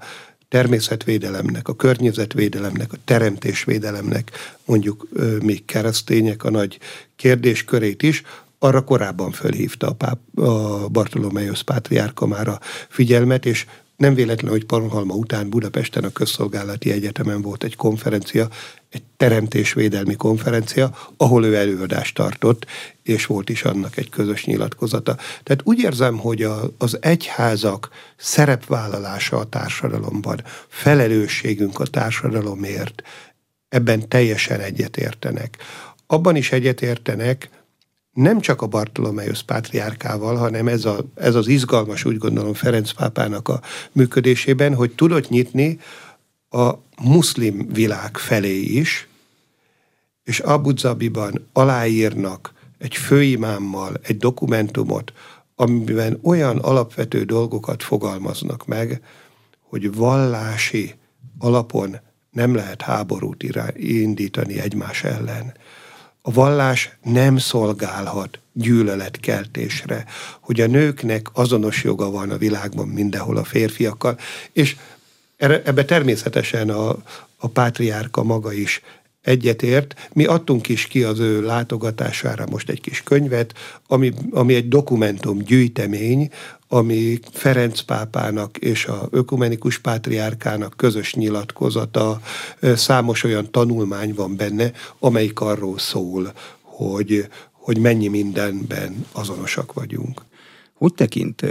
[0.50, 4.32] természetvédelemnek, a környezetvédelemnek, a teremtésvédelemnek,
[4.66, 5.08] mondjuk
[5.42, 6.80] még keresztények a nagy
[7.16, 8.24] kérdéskörét is,
[8.60, 12.60] arra korábban fölhívta a, páp, a Bartolomeusz pátriárka már a
[12.90, 13.66] figyelmet, és
[13.98, 18.48] nem véletlen, hogy Pannonhalma után Budapesten a Közszolgálati Egyetemen volt egy konferencia,
[18.90, 22.66] egy teremtésvédelmi konferencia, ahol ő előadást tartott,
[23.04, 25.16] és volt is annak egy közös nyilatkozata.
[25.44, 33.02] Tehát úgy érzem, hogy a, az egyházak szerepvállalása a társadalomban, felelősségünk a társadalomért,
[33.70, 35.58] ebben teljesen egyetértenek.
[36.08, 37.50] Abban is egyetértenek,
[38.16, 43.48] nem csak a Bartolomeusz pátriárkával, hanem ez, a, ez az izgalmas, úgy gondolom, Ferenc pápának
[43.48, 45.80] a működésében, hogy tudott nyitni
[46.50, 49.08] a muszlim világ felé is,
[50.24, 55.14] és Abu Zabiban aláírnak egy főimámmal egy dokumentumot,
[55.56, 59.02] amiben olyan alapvető dolgokat fogalmaznak meg,
[59.62, 60.94] hogy vallási
[61.40, 62.00] alapon
[62.32, 63.44] nem lehet háborút
[63.76, 65.54] indítani egymás ellen
[66.28, 70.06] a vallás nem szolgálhat gyűlöletkeltésre,
[70.40, 74.20] hogy a nőknek azonos joga van a világban mindenhol a férfiakkal,
[74.52, 74.76] és
[75.38, 76.90] ebbe természetesen a,
[77.38, 78.82] a pátriárka maga is
[79.26, 80.10] egyetért.
[80.14, 83.54] Mi adtunk is ki az ő látogatására most egy kis könyvet,
[83.88, 86.30] ami, ami egy dokumentum gyűjtemény,
[86.68, 92.22] ami Ferenc pápának és a ökumenikus pátriárkának közös nyilatkozata,
[92.62, 100.22] számos olyan tanulmány van benne, amelyik arról szól, hogy, hogy mennyi mindenben azonosak vagyunk.
[100.74, 101.42] Hogy tekint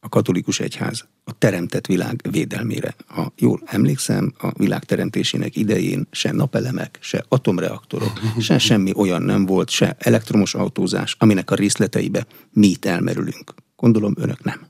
[0.00, 2.94] a katolikus egyház a teremtett világ védelmére.
[3.06, 9.46] Ha jól emlékszem, a világ teremtésének idején se napelemek, se atomreaktorok, se semmi olyan nem
[9.46, 13.54] volt, se elektromos autózás, aminek a részleteibe mi itt elmerülünk.
[13.76, 14.66] Gondolom önök nem.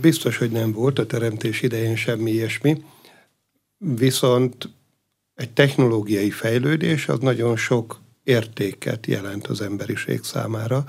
[0.00, 2.82] Biztos, hogy nem volt a teremtés idején semmi ilyesmi,
[3.78, 4.68] viszont
[5.34, 10.84] egy technológiai fejlődés az nagyon sok értéket jelent az emberiség számára,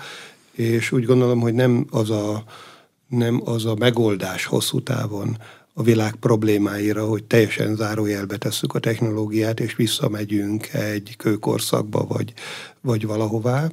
[0.51, 2.43] és úgy gondolom, hogy nem az a
[3.17, 5.37] nem az a megoldás hosszú távon
[5.73, 12.33] a világ problémáira, hogy teljesen zárójelbe tesszük a technológiát, és visszamegyünk egy kőkorszakba, vagy,
[12.81, 13.69] vagy valahová.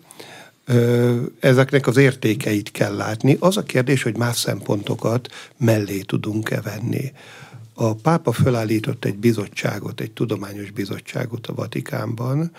[1.40, 3.36] Ezeknek az értékeit kell látni.
[3.40, 7.12] Az a kérdés, hogy más szempontokat mellé tudunk-e venni.
[7.74, 12.52] A pápa felállított egy bizottságot, egy tudományos bizottságot a Vatikánban,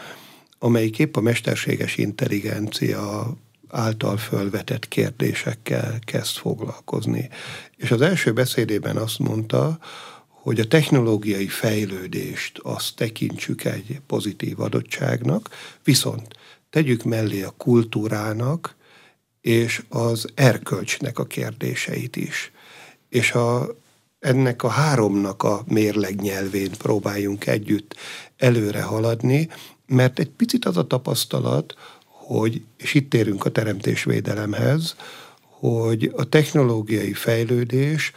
[0.59, 3.33] amelyik épp a mesterséges intelligencia
[3.71, 7.29] által fölvetett kérdésekkel kezd foglalkozni.
[7.75, 9.79] És az első beszédében azt mondta,
[10.27, 15.49] hogy a technológiai fejlődést azt tekintsük egy pozitív adottságnak,
[15.83, 16.27] viszont
[16.69, 18.75] tegyük mellé a kultúrának
[19.41, 22.51] és az erkölcsnek a kérdéseit is.
[23.09, 23.75] És a,
[24.19, 27.95] ennek a háromnak a mérleg nyelvén próbáljunk együtt
[28.37, 29.49] előre haladni,
[29.85, 31.75] mert egy picit az a tapasztalat,
[32.37, 34.95] hogy, és itt térünk a teremtésvédelemhez,
[35.41, 38.11] hogy a technológiai fejlődés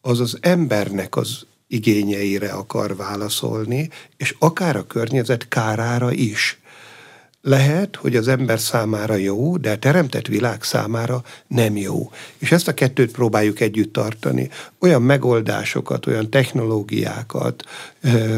[0.00, 6.59] az az embernek az igényeire akar válaszolni, és akár a környezet kárára is.
[7.42, 12.10] Lehet, hogy az ember számára jó, de a teremtett világ számára nem jó.
[12.38, 14.50] És ezt a kettőt próbáljuk együtt tartani.
[14.78, 17.64] Olyan megoldásokat, olyan technológiákat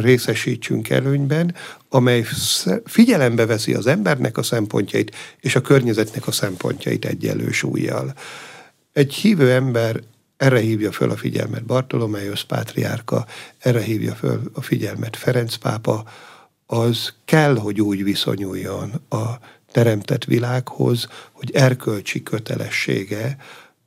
[0.01, 1.55] részesítsünk előnyben,
[1.89, 2.25] amely
[2.85, 8.15] figyelembe veszi az embernek a szempontjait és a környezetnek a szempontjait egyenlő súlyjal.
[8.93, 10.01] Egy hívő ember
[10.37, 13.27] erre hívja föl a figyelmet Bartolomeusz pátriárka,
[13.59, 16.05] erre hívja föl a figyelmet Ferenc pápa,
[16.67, 19.25] az kell, hogy úgy viszonyuljon a
[19.73, 23.37] teremtett világhoz, hogy erkölcsi kötelessége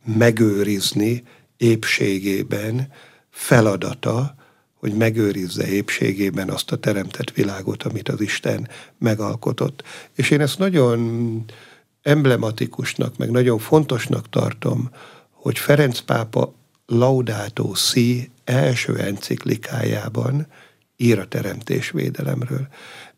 [0.06, 1.24] megőrizni
[1.58, 2.92] épségében
[3.30, 4.36] feladata,
[4.74, 9.84] hogy megőrizze épségében azt a teremtett világot, amit az Isten megalkotott.
[10.16, 11.44] És én ezt nagyon
[12.02, 14.90] emblematikusnak, meg nagyon fontosnak tartom,
[15.32, 16.54] hogy Ferenc pápa
[16.86, 20.48] Laudato Si első enciklikájában
[20.98, 22.68] ír a teremtésvédelemről.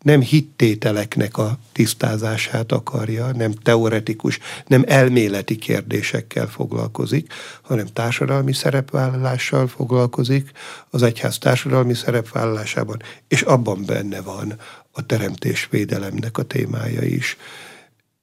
[0.02, 10.50] Nem hittételeknek a tisztázását akarja, nem teoretikus, nem elméleti kérdésekkel foglalkozik, hanem társadalmi szerepvállalással foglalkozik,
[10.90, 14.54] az egyház társadalmi szerepvállalásában, és abban benne van
[14.92, 17.36] a teremtésvédelemnek a témája is.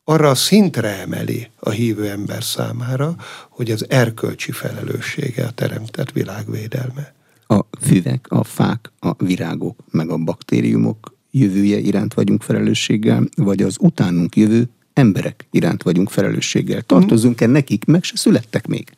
[0.07, 3.15] arra a szintre emeli a hívő ember számára,
[3.49, 7.13] hogy az erkölcsi felelőssége a teremtett világvédelme.
[7.47, 13.77] A füvek, a fák, a virágok, meg a baktériumok jövője iránt vagyunk felelősséggel, vagy az
[13.79, 16.81] utánunk jövő emberek iránt vagyunk felelősséggel.
[16.81, 18.91] Tartozunk-e nekik, meg se születtek még?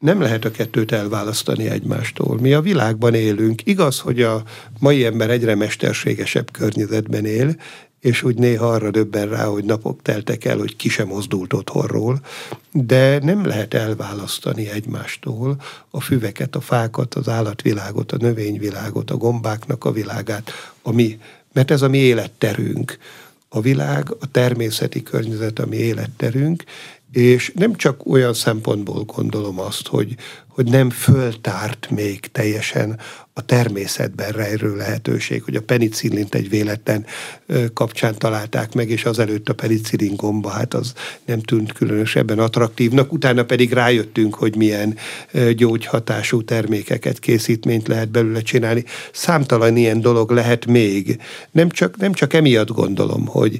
[0.00, 2.38] nem lehet a kettőt elválasztani egymástól.
[2.40, 3.66] Mi a világban élünk.
[3.66, 4.42] Igaz, hogy a
[4.78, 7.56] mai ember egyre mesterségesebb környezetben él,
[8.00, 12.20] és úgy néha arra döbben rá, hogy napok teltek el, hogy ki sem mozdult otthonról,
[12.72, 15.56] de nem lehet elválasztani egymástól
[15.90, 20.50] a füveket, a fákat, az állatvilágot, a növényvilágot, a gombáknak a világát,
[20.82, 21.20] ami,
[21.52, 22.98] mert ez a mi életterünk.
[23.52, 26.64] A világ, a természeti környezet a mi életterünk,
[27.12, 30.14] és nem csak olyan szempontból gondolom azt, hogy,
[30.48, 32.98] hogy nem föltárt még teljesen
[33.32, 37.06] a természetben rejlő lehetőség, hogy a penicillint egy véletlen
[37.74, 40.92] kapcsán találták meg, és azelőtt a penicillin gomba, hát az
[41.24, 44.96] nem tűnt különösebben attraktívnak, utána pedig rájöttünk, hogy milyen
[45.56, 48.84] gyógyhatású termékeket, készítményt lehet belőle csinálni.
[49.12, 51.20] Számtalan ilyen dolog lehet még.
[51.50, 53.58] Nem csak, nem csak emiatt gondolom, hogy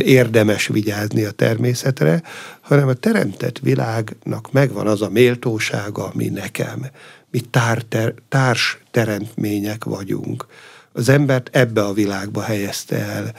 [0.00, 2.22] érdemes vigyázni a természetre,
[2.60, 6.86] hanem a teremtett világnak megvan az a méltósága, ami nekem.
[7.30, 10.46] Mi tár, ter, társ teremtmények vagyunk.
[10.92, 13.34] Az embert ebbe a világba helyezte el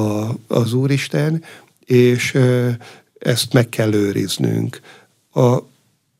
[0.00, 1.44] a, az Úristen,
[1.84, 2.38] és
[3.18, 4.80] ezt meg kell őriznünk.
[5.32, 5.58] A,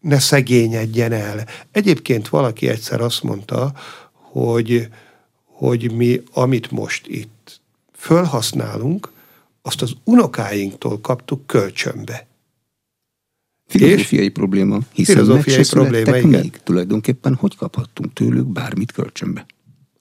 [0.01, 1.47] ne szegényedjen el.
[1.73, 3.73] Egyébként valaki egyszer azt mondta,
[4.13, 4.89] hogy,
[5.45, 7.61] hogy mi, amit most itt
[7.97, 9.11] fölhasználunk,
[9.69, 12.27] azt az unokáinktól kaptuk kölcsönbe.
[13.67, 16.25] Filozófiai és probléma, hiszen filozófiai probléma, még.
[16.25, 16.51] Igen.
[16.65, 19.47] Tulajdonképpen hogy kaphattunk tőlük bármit kölcsönbe?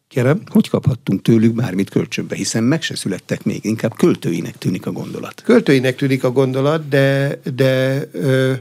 [0.08, 0.42] Kérem?
[0.46, 5.42] Hogy kaphattunk tőlük bármit kölcsönbe, hiszen meg se születtek még, inkább költőinek tűnik a gondolat.
[5.42, 8.54] Költőinek tűnik a gondolat, de, de ö,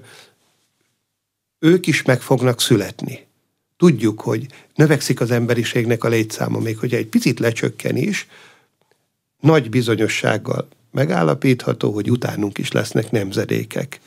[1.59, 3.27] ők is meg fognak születni.
[3.77, 8.27] Tudjuk, hogy növekszik az emberiségnek a létszáma, még hogyha egy picit lecsökken is,
[9.40, 14.01] nagy bizonyossággal megállapítható, hogy utánunk is lesznek nemzedékek.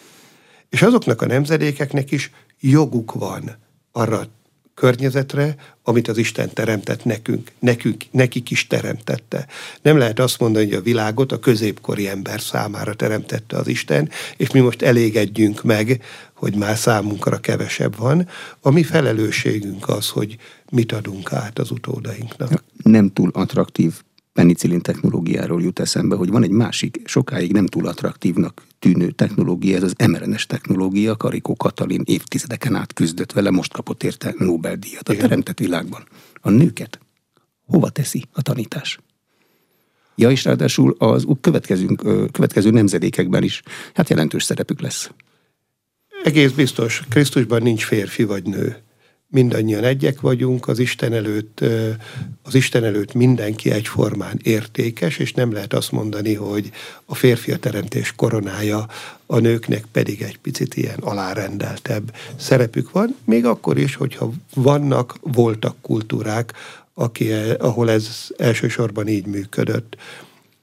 [0.69, 3.57] És azoknak a nemzedékeknek is joguk van
[3.91, 4.27] arra
[4.73, 9.47] környezetre, amit az Isten teremtett nekünk, nekünk, nekik is teremtette.
[9.81, 14.51] Nem lehet azt mondani, hogy a világot a középkori ember számára teremtette az Isten, és
[14.51, 18.27] mi most elégedjünk meg, hogy már számunkra kevesebb van.
[18.61, 20.37] A mi felelősségünk az, hogy
[20.69, 22.63] mit adunk át az utódainknak.
[22.83, 23.93] Nem túl attraktív
[24.39, 29.83] penicillin technológiáról jut eszembe, hogy van egy másik, sokáig nem túl attraktívnak tűnő technológia, ez
[29.83, 35.59] az mRNS technológia, Karikó Katalin évtizedeken át küzdött vele, most kapott érte Nobel-díjat a teremtett
[35.59, 36.07] világban.
[36.41, 36.99] A nőket
[37.65, 38.99] hova teszi a tanítás?
[40.15, 41.85] Ja, és ráadásul az következő,
[42.31, 43.61] következő nemzedékekben is
[43.93, 45.11] hát jelentős szerepük lesz.
[46.23, 48.77] Egész biztos, Krisztusban nincs férfi vagy nő
[49.29, 51.63] mindannyian egyek vagyunk, az Isten előtt,
[52.43, 56.71] az Isten előtt mindenki egyformán értékes, és nem lehet azt mondani, hogy
[57.05, 58.85] a férfi a teremtés koronája,
[59.25, 65.75] a nőknek pedig egy picit ilyen alárendeltebb szerepük van, még akkor is, hogyha vannak, voltak
[65.81, 66.53] kultúrák,
[66.93, 69.97] aki, ahol ez elsősorban így működött.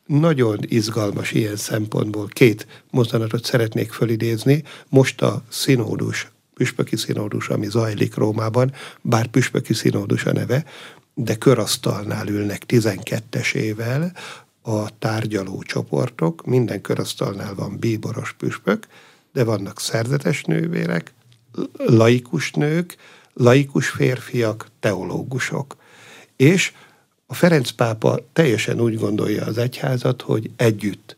[0.07, 2.27] Nagyon izgalmas ilyen szempontból.
[2.27, 4.63] Két mozdanatot szeretnék fölidézni.
[4.89, 10.65] Most a színódus püspöki színódus, ami zajlik Rómában, bár püspöki színódus a neve,
[11.15, 14.17] de körasztalnál ülnek 12-esével
[14.63, 18.87] a tárgyaló csoportok, minden körasztalnál van bíboros püspök,
[19.33, 21.15] de vannak szerzetes nővérek,
[21.77, 22.97] laikus nők,
[23.35, 25.77] laikus férfiak, teológusok.
[26.37, 26.73] És
[27.27, 31.17] a Ferenc pápa teljesen úgy gondolja az egyházat, hogy együtt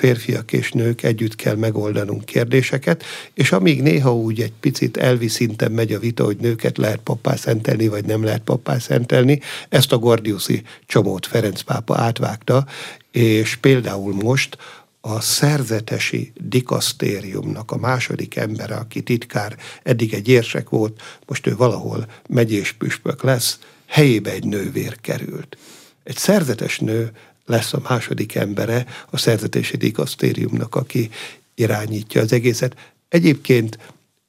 [0.00, 5.72] férfiak és nők együtt kell megoldanunk kérdéseket, és amíg néha úgy egy picit elvi szinten
[5.72, 9.98] megy a vita, hogy nőket lehet pappá szentelni, vagy nem lehet pappá szentelni, ezt a
[9.98, 12.66] Gordiuszi csomót Ferenc pápa átvágta,
[13.10, 14.56] és például most
[15.00, 22.06] a szerzetesi dikasztériumnak a második embere, aki titkár, eddig egy érsek volt, most ő valahol
[22.28, 25.56] megyés püspök lesz, helyébe egy nővér került.
[26.02, 27.10] Egy szerzetes nő
[27.46, 31.10] lesz a második embere a szerzetési dikasztériumnak, aki
[31.54, 32.76] irányítja az egészet.
[33.08, 33.78] Egyébként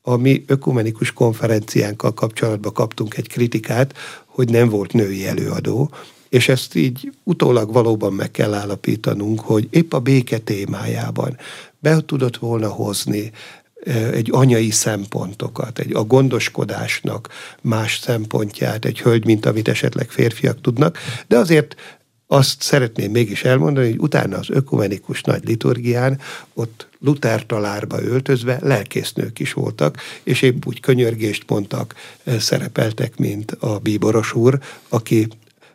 [0.02, 5.92] a mi ökumenikus konferenciánkkal kapcsolatban kaptunk egy kritikát, hogy nem volt női előadó,
[6.30, 11.38] és ezt így utólag valóban meg kell állapítanunk, hogy épp a béke témájában
[11.80, 13.32] be tudott volna hozni
[14.14, 17.30] egy anyai szempontokat, egy a gondoskodásnak
[17.62, 21.76] más szempontját, egy hölgy, mint amit esetleg férfiak tudnak, de azért
[22.34, 26.20] azt szeretném mégis elmondani, hogy utána az ökumenikus nagy liturgián
[26.54, 31.96] ott Luther talárba öltözve lelkésznők is voltak, és épp úgy könyörgést mondtak,
[32.40, 34.60] szerepeltek, mint a bíboros úr,
[34.90, 35.28] aki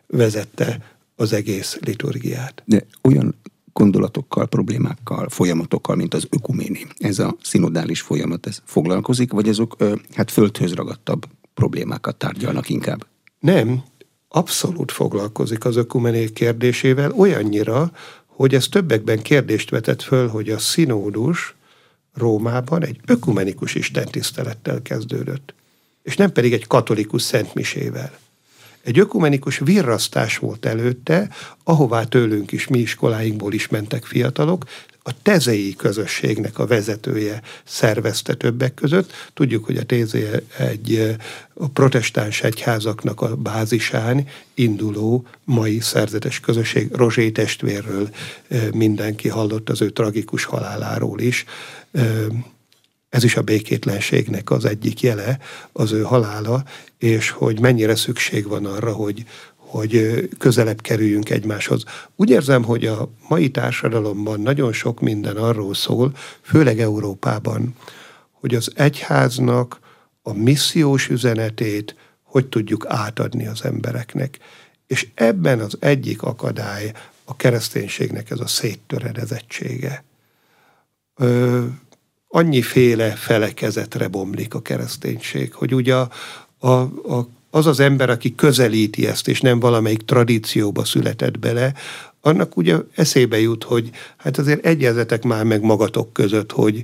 [0.07, 2.63] vezette az egész liturgiát.
[2.65, 3.35] De olyan
[3.73, 9.75] gondolatokkal, problémákkal, folyamatokkal, mint az ökuméni, ez a szinodális folyamat, ez foglalkozik, vagy azok
[10.13, 13.05] hát földhöz ragadtabb problémákat tárgyalnak inkább?
[13.39, 13.83] Nem,
[14.27, 17.91] abszolút foglalkozik az ökumené kérdésével, olyannyira,
[18.25, 21.55] hogy ez többekben kérdést vetett föl, hogy a színódus
[22.13, 25.53] Rómában egy ökumenikus istentisztelettel kezdődött,
[26.03, 28.17] és nem pedig egy katolikus szentmisével.
[28.81, 31.29] Egy ökumenikus virrasztás volt előtte,
[31.63, 34.63] ahová tőlünk is, mi iskoláinkból is mentek fiatalok,
[35.07, 39.11] a tezei közösségnek a vezetője szervezte többek között.
[39.33, 41.15] Tudjuk, hogy a tézé egy
[41.53, 46.91] a protestáns egyházaknak a bázisán induló mai szerzetes közösség.
[46.93, 48.09] Rozsé testvérről
[48.73, 51.45] mindenki hallott az ő tragikus haláláról is.
[53.09, 55.39] Ez is a békétlenségnek az egyik jele,
[55.71, 56.63] az ő halála,
[56.97, 59.25] és hogy mennyire szükség van arra, hogy,
[59.67, 61.83] hogy közelebb kerüljünk egymáshoz.
[62.15, 66.11] Úgy érzem, hogy a mai társadalomban nagyon sok minden arról szól,
[66.41, 67.75] főleg Európában,
[68.31, 69.79] hogy az egyháznak
[70.21, 71.95] a missziós üzenetét
[72.27, 74.37] hogy tudjuk átadni az embereknek.
[74.87, 76.91] És ebben az egyik akadály
[77.25, 80.03] a kereszténységnek ez a széttöredezettsége.
[81.15, 81.65] Ö,
[82.27, 86.09] annyiféle felekezetre bomlik a kereszténység, hogy ugye a,
[86.57, 86.69] a,
[87.15, 87.27] a
[87.57, 91.73] az az ember, aki közelíti ezt, és nem valamelyik tradícióba született bele,
[92.21, 96.83] annak ugye eszébe jut, hogy hát azért egyezetek már meg magatok között, hogy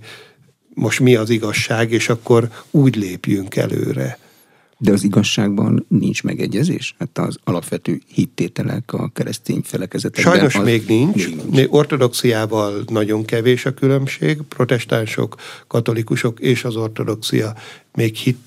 [0.73, 4.17] most mi az igazság, és akkor úgy lépjünk előre.
[4.77, 6.95] De az igazságban nincs megegyezés?
[6.99, 10.33] Hát az alapvető hittételek a keresztény felekezetekben...
[10.33, 11.27] Sajnos az még nincs.
[11.27, 11.67] Még nincs.
[11.69, 14.41] Ortodoxiával nagyon kevés a különbség.
[14.41, 15.35] Protestánsok,
[15.67, 17.55] katolikusok és az ortodoxia
[17.93, 18.37] még hit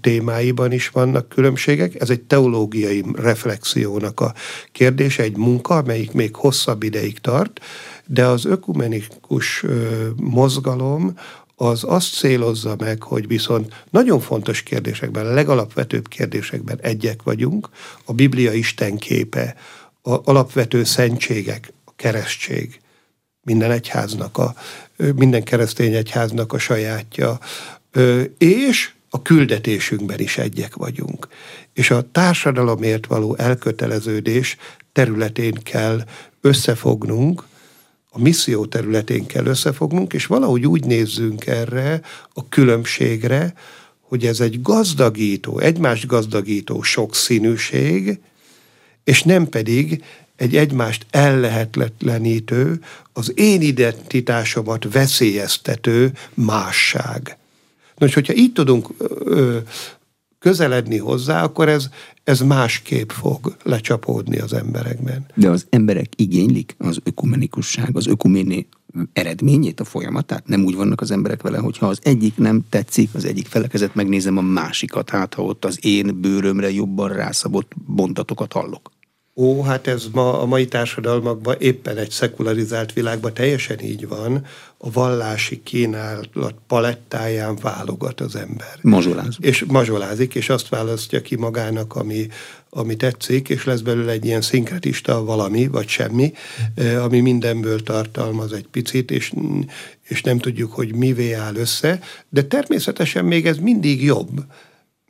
[0.00, 2.00] témáiban is vannak különbségek.
[2.00, 4.34] Ez egy teológiai reflexiónak a
[4.72, 7.60] kérdése, egy munka, amelyik még hosszabb ideig tart,
[8.06, 9.64] de az ökumenikus
[10.16, 11.14] mozgalom
[11.56, 17.68] az azt célozza meg, hogy viszont nagyon fontos kérdésekben, legalapvetőbb kérdésekben egyek vagyunk,
[18.04, 19.56] a Biblia Isten képe,
[20.02, 22.80] a alapvető szentségek, a keresztség,
[23.42, 24.54] minden egyháznak, a,
[25.14, 27.38] minden keresztény egyháznak a sajátja,
[28.38, 31.28] és a küldetésünkben is egyek vagyunk.
[31.72, 34.56] És a társadalomért való elköteleződés
[34.92, 36.04] területén kell
[36.40, 37.44] összefognunk,
[38.10, 42.00] a misszió területén kell összefognunk, és valahogy úgy nézzünk erre
[42.32, 43.54] a különbségre,
[44.00, 48.20] hogy ez egy gazdagító, egymást gazdagító sokszínűség,
[49.04, 50.04] és nem pedig
[50.36, 52.80] egy egymást ellehetetlenítő,
[53.12, 57.36] az én identitásomat veszélyeztető másság.
[58.02, 58.88] Nos, hogyha így tudunk
[59.18, 59.58] ö,
[60.38, 61.88] közeledni hozzá, akkor ez,
[62.24, 65.26] ez másképp fog lecsapódni az emberekben.
[65.34, 68.68] De az emberek igénylik az ökumenikusság, az ökuméni
[69.12, 70.46] eredményét, a folyamatát?
[70.46, 74.36] Nem úgy vannak az emberek vele, hogyha az egyik nem tetszik, az egyik felekezet, megnézem
[74.36, 78.90] a másikat, hát ha ott az én bőrömre jobban rászabott bontatokat hallok.
[79.36, 84.44] Ó, hát ez ma a mai társadalmakban éppen egy szekularizált világban teljesen így van.
[84.84, 88.78] A vallási kínálat palettáján válogat az ember.
[88.80, 89.44] Mazsolázik.
[89.44, 92.26] És mazsolázik, és azt választja ki magának, ami,
[92.70, 96.32] ami tetszik, és lesz belőle egy ilyen szinkretista valami, vagy semmi,
[96.74, 99.32] eh, ami mindenből tartalmaz egy picit, és,
[100.02, 104.44] és nem tudjuk, hogy mivé áll össze, de természetesen még ez mindig jobb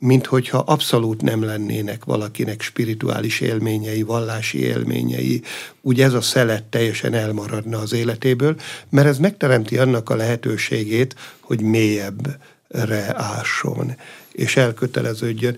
[0.05, 5.41] mint hogyha abszolút nem lennének valakinek spirituális élményei, vallási élményei,
[5.81, 8.55] úgy ez a szelet teljesen elmaradna az életéből,
[8.89, 13.95] mert ez megteremti annak a lehetőségét, hogy mélyebbre ásson,
[14.31, 15.57] és elköteleződjön.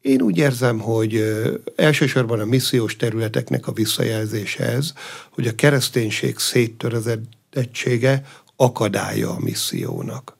[0.00, 1.34] Én úgy érzem, hogy
[1.76, 4.92] elsősorban a missziós területeknek a visszajelzése ez,
[5.30, 8.26] hogy a kereszténység széttörezettsége
[8.56, 10.36] akadálya a missziónak.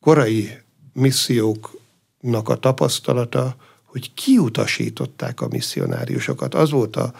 [0.00, 0.58] Korai
[0.92, 1.78] missziók
[2.48, 6.54] a tapasztalata, hogy kiutasították a misszionáriusokat.
[6.54, 7.12] Az volt a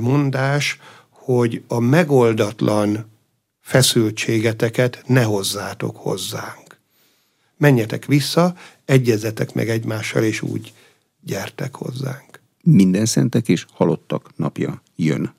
[0.00, 0.78] mondás,
[1.10, 3.06] hogy a megoldatlan
[3.60, 6.78] feszültségeteket ne hozzátok hozzánk.
[7.56, 10.72] Menjetek vissza, egyezetek meg egymással, és úgy
[11.20, 12.40] gyertek hozzánk.
[12.62, 15.34] Minden szentek és halottak napja jön.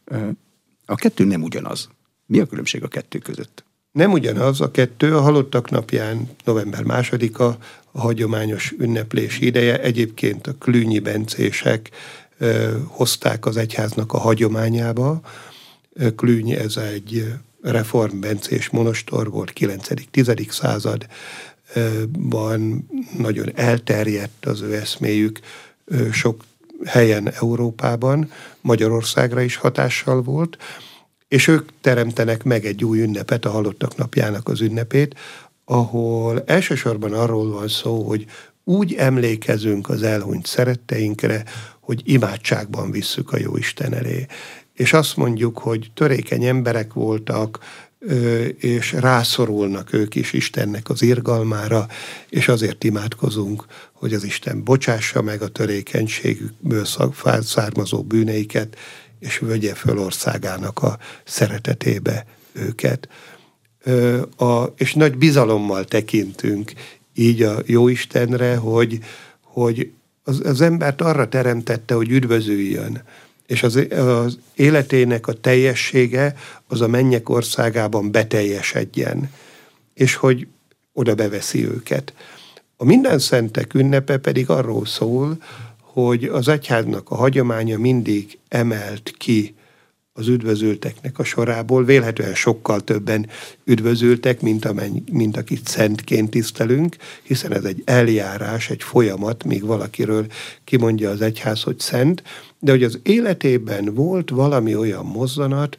[0.86, 1.90] A kettő nem ugyanaz.
[2.26, 3.66] Mi a különbség a kettő között?
[3.98, 7.58] Nem ugyanaz a kettő, a halottak napján november másodika
[7.92, 9.82] a hagyományos ünneplési ideje.
[9.82, 11.90] Egyébként a klűnyi bencések
[12.84, 15.22] hozták az egyháznak a hagyományába.
[16.16, 20.50] Klüny ez egy reformbencés monostor volt 9.-10.
[20.50, 21.70] században,
[23.18, 25.40] nagyon elterjedt az ő eszméjük
[26.12, 26.44] sok
[26.86, 28.32] helyen Európában,
[28.62, 30.58] Magyarországra is hatással volt,
[31.28, 35.16] és ők teremtenek meg egy új ünnepet, a halottak napjának az ünnepét,
[35.66, 38.26] ahol elsősorban arról van szó, hogy
[38.64, 41.44] úgy emlékezünk az elhunyt szeretteinkre,
[41.80, 44.26] hogy imádságban visszük a jó Isten elé.
[44.74, 47.60] És azt mondjuk, hogy törékeny emberek voltak,
[48.58, 51.88] és rászorulnak ők is Istennek az irgalmára,
[52.30, 56.86] és azért imádkozunk, hogy az Isten bocsássa meg a törékenységükből
[57.42, 58.76] származó bűneiket,
[59.20, 63.10] és vögye föl országának a szeretetébe őket.
[64.38, 66.72] A, és nagy bizalommal tekintünk
[67.14, 69.00] így a Jóistenre, hogy,
[69.42, 69.92] hogy
[70.24, 73.04] az, az embert arra teremtette, hogy üdvözüljön,
[73.46, 76.36] és az, az életének a teljessége
[76.68, 79.32] az a mennyek országában beteljesedjen,
[79.94, 80.48] és hogy
[80.94, 82.14] oda beveszi őket.
[82.78, 85.38] A minden szentek ünnepe pedig arról szól,
[86.04, 89.56] hogy az egyháznak a hagyománya mindig emelt ki
[90.14, 93.30] az üdvözülteknek a sorából, vélhetően sokkal többen
[93.66, 100.26] üdvözültek, mint, amennyi, mint akit szentként tisztelünk, hiszen ez egy eljárás, egy folyamat, míg valakiről
[100.64, 102.24] kimondja az egyház, hogy szent,
[102.60, 105.78] de hogy az életében volt valami olyan mozzanat,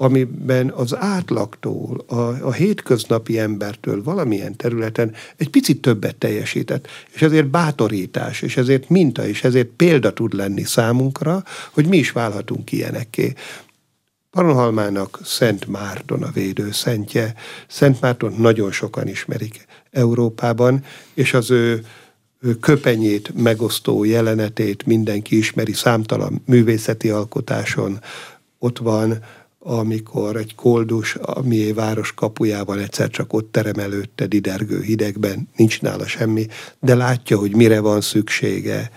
[0.00, 7.46] amiben az átlagtól, a, a hétköznapi embertől valamilyen területen egy picit többet teljesített, és ezért
[7.46, 13.32] bátorítás, és ezért minta, és ezért példa tud lenni számunkra, hogy mi is válhatunk ilyenekké.
[14.30, 17.34] Pannonhalmának Szent Márton a védő szentje.
[17.68, 20.84] Szent Márton nagyon sokan ismerik Európában,
[21.14, 21.84] és az ő
[22.60, 28.00] köpenyét megosztó jelenetét mindenki ismeri számtalan művészeti alkotáson.
[28.58, 29.18] Ott van,
[29.68, 36.06] amikor egy koldus, ami város kapujában egyszer csak ott terem előtte didergő hidegben, nincs nála
[36.06, 36.46] semmi,
[36.80, 38.90] de látja, hogy mire van szüksége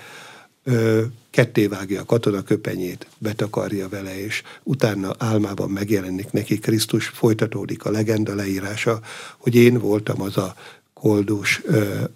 [1.29, 7.91] ketté vágja a katona köpenyét, betakarja vele, és utána álmában megjelenik neki Krisztus, folytatódik a
[7.91, 8.99] legenda leírása,
[9.37, 10.55] hogy én voltam az a
[10.93, 11.61] koldus,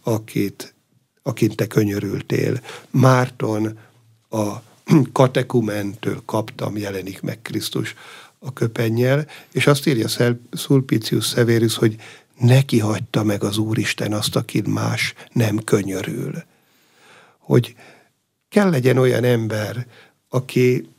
[0.03, 0.73] akit,
[1.23, 2.61] akint te könyörültél.
[2.89, 3.79] Márton
[4.29, 4.53] a
[5.11, 7.95] katekumentől kaptam, jelenik meg Krisztus
[8.45, 11.95] a köpennyel, és azt írja Sulpicius Severus, hogy
[12.39, 16.43] neki hagyta meg az Úristen azt, akin más nem könyörül.
[17.37, 17.75] Hogy
[18.49, 19.87] kell legyen olyan ember,
[20.29, 20.89] aki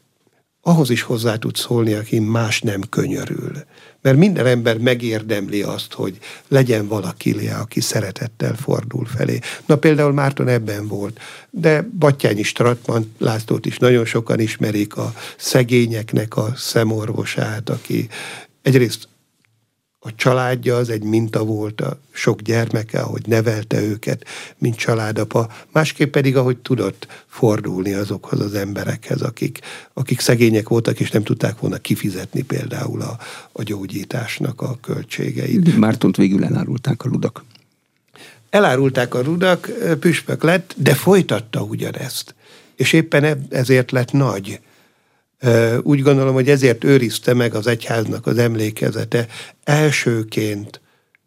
[0.61, 3.65] ahhoz is hozzá tud szólni, aki más nem könyörül.
[4.07, 9.39] Mert minden ember megérdemli azt, hogy legyen valaki, aki szeretettel fordul felé.
[9.67, 16.37] Na például Márton ebben volt, de Battyányi Stratman Lászlót is nagyon sokan ismerik, a szegényeknek
[16.37, 18.09] a szemorvosát, aki
[18.63, 19.09] egyrészt
[20.07, 24.25] a családja az egy minta volt a sok gyermeke, ahogy nevelte őket,
[24.59, 29.61] mint családapa, másképp pedig, ahogy tudott fordulni azokhoz az emberekhez, akik,
[29.93, 33.19] akik szegények voltak, és nem tudták volna kifizetni például a,
[33.53, 35.77] a gyógyításnak a költségeit.
[35.77, 37.45] Mártont végül elárulták a ludak.
[38.51, 42.35] Elárulták a rudak, püspök lett, de folytatta ugyanezt.
[42.77, 44.61] És éppen ezért lett nagy
[45.82, 49.26] úgy gondolom, hogy ezért őrizte meg az egyháznak az emlékezete.
[49.64, 50.80] Elsőként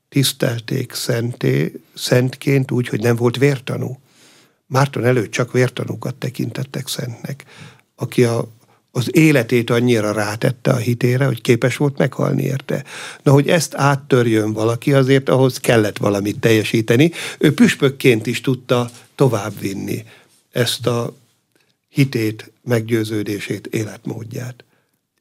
[0.10, 3.99] tisztelték szenté, szentként úgy, hogy nem volt vértanú.
[4.66, 7.43] Márton előtt csak vértanúkat tekintettek szentnek,
[7.95, 8.47] aki a,
[8.91, 12.84] az életét annyira rátette a hitére, hogy képes volt meghalni érte.
[13.24, 17.12] Na, hogy ezt áttörjön valaki, azért ahhoz kellett valamit teljesíteni.
[17.39, 20.05] Ő püspökként is tudta továbbvinni
[20.51, 21.14] ezt a
[21.90, 24.64] hitét, meggyőződését, életmódját.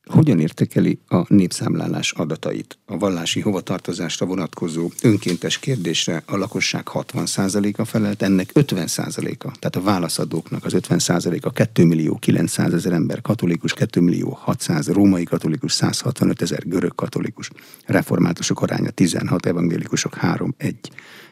[0.09, 2.79] Hogyan értekeli a népszámlálás adatait?
[2.87, 10.65] A vallási hovatartozásra vonatkozó önkéntes kérdésre a lakosság 60%-a felelt, ennek 50%-a, tehát a válaszadóknak
[10.65, 16.63] az 50%-a 2 millió 900 ezer ember katolikus, 2 millió 600 római katolikus, 165 ezer
[16.67, 17.51] görög katolikus,
[17.87, 20.77] reformátusok aránya 16, evangélikusok 3, 1.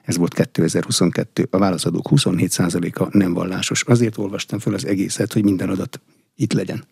[0.03, 1.47] Ez volt 2022.
[1.51, 3.83] A válaszadók 27%-a nem vallásos.
[3.83, 6.01] Azért olvastam föl az egészet, hogy minden adat
[6.35, 6.85] itt legyen.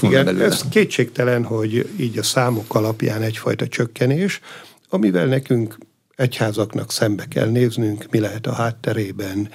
[0.00, 0.44] Van Igen, belőle.
[0.44, 4.40] ez kétségtelen, hogy így a számok alapján egyfajta csökkenés,
[4.88, 5.78] amivel nekünk
[6.16, 9.50] egyházaknak szembe kell néznünk, mi lehet a hátterében,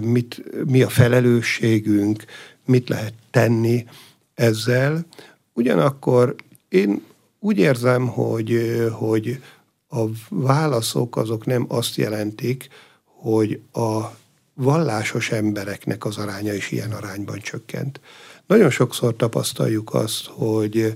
[0.00, 2.24] mit, mi a felelősségünk,
[2.64, 3.86] mit lehet tenni
[4.34, 5.06] ezzel.
[5.52, 6.34] Ugyanakkor
[6.68, 7.02] én
[7.38, 9.42] úgy érzem, hogy, hogy
[9.88, 12.68] a válaszok azok nem azt jelentik,
[13.04, 14.00] hogy a
[14.54, 18.00] vallásos embereknek az aránya is ilyen arányban csökkent.
[18.50, 20.94] Nagyon sokszor tapasztaljuk azt, hogy,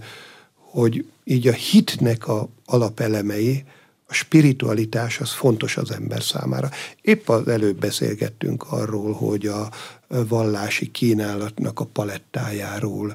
[0.55, 3.65] hogy így a hitnek a alapelemei,
[4.07, 6.69] a spiritualitás az fontos az ember számára.
[7.01, 9.69] Épp az előbb beszélgettünk arról, hogy a
[10.09, 13.15] vallási kínálatnak a palettájáról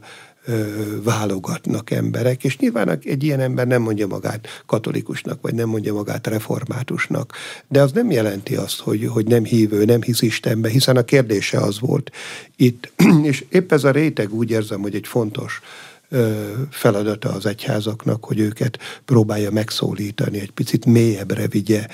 [1.04, 6.28] válogatnak emberek, és nyilván egy ilyen ember nem mondja magát katolikusnak, vagy nem mondja magát
[6.28, 7.34] reformátusnak,
[7.68, 11.58] de az nem jelenti azt, hogy, hogy nem hívő, nem hisz Istenbe, hiszen a kérdése
[11.58, 12.12] az volt
[12.56, 12.92] itt.
[13.30, 15.62] És épp ez a réteg úgy érzem, hogy egy fontos
[16.70, 21.88] feladata az egyházaknak, hogy őket próbálja megszólítani, egy picit mélyebbre vigye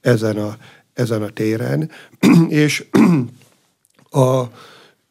[0.00, 0.56] ezen a,
[0.94, 1.90] ezen a téren,
[2.48, 2.84] és
[4.10, 4.42] a,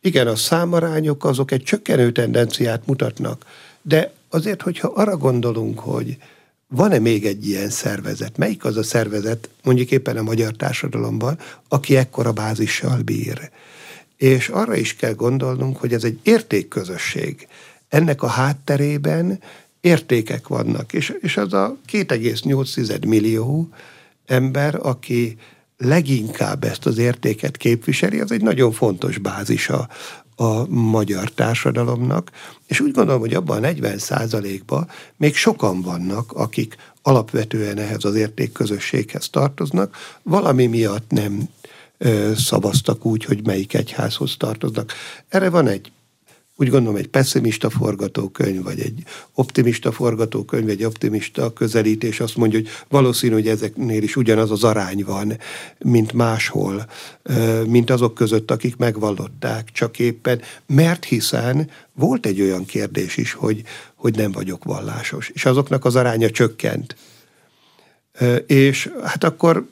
[0.02, 3.46] igen, a számarányok azok egy csökkenő tendenciát mutatnak,
[3.82, 6.18] de azért, hogyha arra gondolunk, hogy
[6.68, 11.96] van-e még egy ilyen szervezet, melyik az a szervezet, mondjuk éppen a magyar társadalomban, aki
[11.96, 13.50] ekkora bázissal bír.
[14.18, 17.48] És arra is kell gondolnunk, hogy ez egy értékközösség.
[17.90, 19.40] Ennek a hátterében
[19.82, 23.70] értékek vannak, és, és az a 2,8 millió
[24.26, 25.38] ember, aki
[25.84, 29.90] leginkább ezt az értéket képviseli, az egy nagyon fontos bázisa
[30.36, 32.32] a magyar társadalomnak,
[32.68, 38.16] és úgy gondolom, hogy abban a 40 százalékban még sokan vannak, akik alapvetően ehhez az
[38.16, 41.50] értékközösséghez tartoznak, valami miatt nem
[42.36, 44.94] szavaztak úgy, hogy melyik egyházhoz tartoznak.
[45.30, 45.92] Erre van egy
[46.62, 49.04] úgy gondolom egy pessimista forgatókönyv, vagy egy
[49.34, 55.04] optimista forgatókönyv, egy optimista közelítés azt mondja, hogy valószínű, hogy ezeknél is ugyanaz az arány
[55.04, 55.38] van,
[55.80, 56.86] mint máshol,
[57.68, 63.64] mint azok között, akik megvallották, csak éppen, mert hiszen volt egy olyan kérdés is, hogy,
[63.96, 66.96] hogy nem vagyok vallásos, és azoknak az aránya csökkent.
[68.48, 69.68] És hát akkor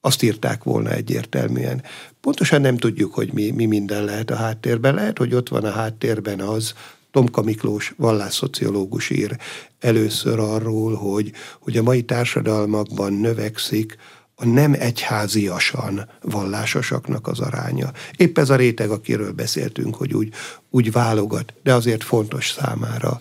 [0.00, 1.82] azt írták volna egyértelműen.
[2.26, 4.94] Pontosan nem tudjuk, hogy mi, mi minden lehet a háttérben.
[4.94, 6.74] Lehet, hogy ott van a háttérben az,
[7.10, 9.36] Tomka Miklós vallásszociológus ír
[9.78, 13.96] először arról, hogy, hogy a mai társadalmakban növekszik
[14.34, 17.90] a nem egyháziasan vallásosaknak az aránya.
[18.16, 20.32] Épp ez a réteg, akiről beszéltünk, hogy úgy,
[20.70, 23.20] úgy válogat, de azért fontos számára.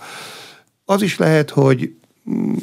[0.85, 1.95] Az is lehet, hogy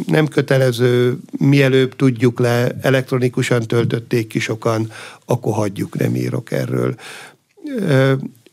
[0.06, 4.90] nem kötelező, mielőbb tudjuk le, elektronikusan töltötték ki sokan,
[5.24, 6.94] akkor hagyjuk, nem írok erről.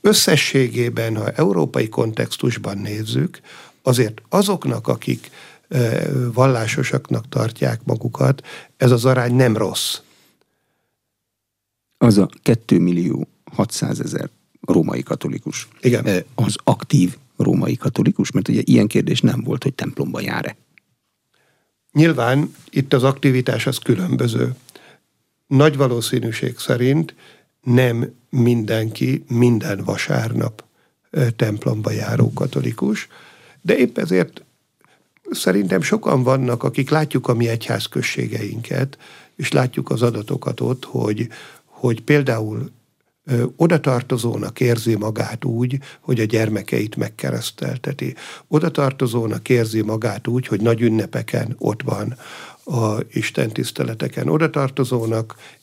[0.02, 3.40] Összességében, ha európai kontextusban nézzük,
[3.82, 5.32] azért azoknak, akik
[6.34, 8.46] vallásosaknak tartják magukat,
[8.78, 9.98] ez az arány nem rossz.
[11.98, 14.30] Az a 2 millió 600 ezer
[14.62, 15.68] római katolikus.
[15.82, 16.24] Igen.
[16.36, 20.58] Az aktív római katolikus, mert ugye ilyen kérdés nem volt, hogy templomba jár-e.
[22.00, 24.56] Nyilván itt az aktivitás az különböző.
[25.48, 27.16] Nagy valószínűség szerint
[27.62, 30.64] nem mindenki minden vasárnap
[31.36, 33.08] templomba járó katolikus,
[33.62, 34.44] de épp ezért
[35.32, 38.98] szerintem sokan vannak, akik látjuk a mi egyházközségeinket,
[39.36, 41.28] és látjuk az adatokat ott, hogy,
[41.66, 42.72] hogy például
[43.56, 48.16] oda tartozónak érzi magát úgy, hogy a gyermekeit megkeresztelteti.
[48.48, 52.18] Oda tartozónak érzi magát úgy, hogy nagy ünnepeken ott van
[52.70, 54.28] a Isten tiszteleteken.
[54.28, 54.50] Oda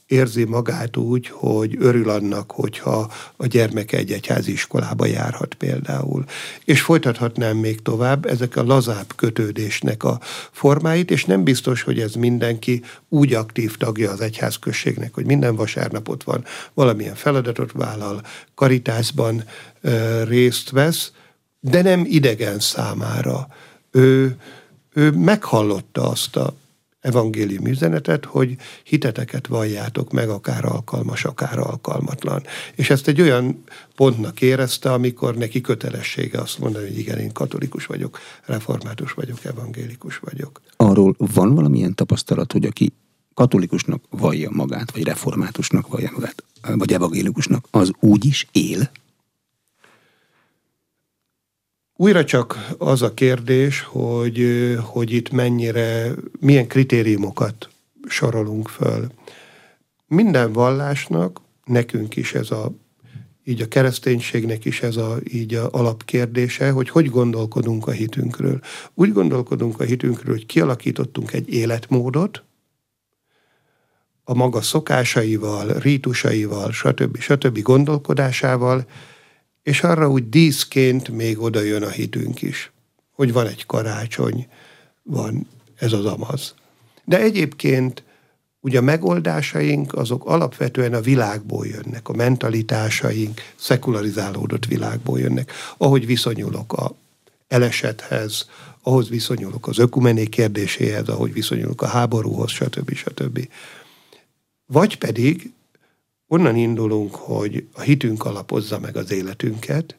[0.07, 6.25] érzi magát úgy, hogy örül annak, hogyha a gyermeke egy egyházi iskolába járhat például.
[6.65, 12.15] És folytathatnám még tovább ezek a lazább kötődésnek a formáit, és nem biztos, hogy ez
[12.15, 16.45] mindenki úgy aktív tagja az egyházközségnek, hogy minden vasárnapot van,
[16.75, 18.23] valamilyen feladatot vállal,
[18.55, 19.45] karitásban
[19.81, 21.13] ö, részt vesz,
[21.61, 23.49] de nem idegen számára.
[23.91, 24.37] Ő,
[24.93, 26.55] ő meghallotta azt a
[27.07, 32.43] evangélium üzenetet, hogy hiteteket valljátok meg, akár alkalmas, akár alkalmatlan.
[32.75, 37.87] És ezt egy olyan pontnak érezte, amikor neki kötelessége azt mondani, hogy igen, én katolikus
[37.87, 40.61] vagyok, református vagyok, evangélikus vagyok.
[40.77, 42.93] Arról van valamilyen tapasztalat, hogy aki
[43.35, 46.45] katolikusnak vallja magát, vagy reformátusnak vallja magát,
[46.75, 48.91] vagy evangélikusnak, az úgy is él?
[51.99, 54.41] Újra csak az a kérdés, hogy,
[54.81, 57.69] hogy itt mennyire, milyen kritériumokat
[58.09, 59.07] sorolunk föl.
[60.07, 62.73] Minden vallásnak, nekünk is ez a,
[63.45, 68.61] így a kereszténységnek is ez a, így a alapkérdése, hogy hogy gondolkodunk a hitünkről.
[68.95, 72.43] Úgy gondolkodunk a hitünkről, hogy kialakítottunk egy életmódot,
[74.25, 77.19] a maga szokásaival, rítusaival, stb.
[77.19, 77.63] stb.
[77.63, 78.87] gondolkodásával,
[79.67, 82.71] és arra úgy díszként még oda jön a hitünk is,
[83.13, 84.47] hogy van egy karácsony,
[85.03, 85.47] van
[85.77, 86.55] ez az amaz.
[87.05, 88.05] De egyébként
[88.61, 95.53] Ugye a megoldásaink azok alapvetően a világból jönnek, a mentalitásaink szekularizálódott világból jönnek.
[95.77, 96.95] Ahogy viszonyulok a
[97.49, 98.49] elesethez,
[98.83, 102.95] ahhoz viszonyulok az ökumené kérdéséhez, ahogy viszonyulok a háborúhoz, stb.
[102.95, 103.49] stb.
[104.67, 105.53] Vagy pedig
[106.29, 109.97] onnan indulunk, hogy a hitünk alapozza meg az életünket,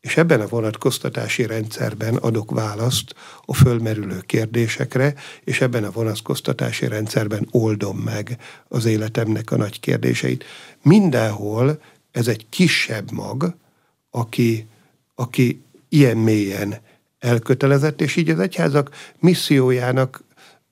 [0.00, 7.48] és ebben a vonatkoztatási rendszerben adok választ a fölmerülő kérdésekre, és ebben a vonatkoztatási rendszerben
[7.50, 8.38] oldom meg
[8.68, 10.44] az életemnek a nagy kérdéseit.
[10.82, 13.54] Mindenhol ez egy kisebb mag,
[14.10, 14.66] aki,
[15.14, 16.78] aki ilyen mélyen
[17.18, 20.22] elkötelezett, és így az egyházak missziójának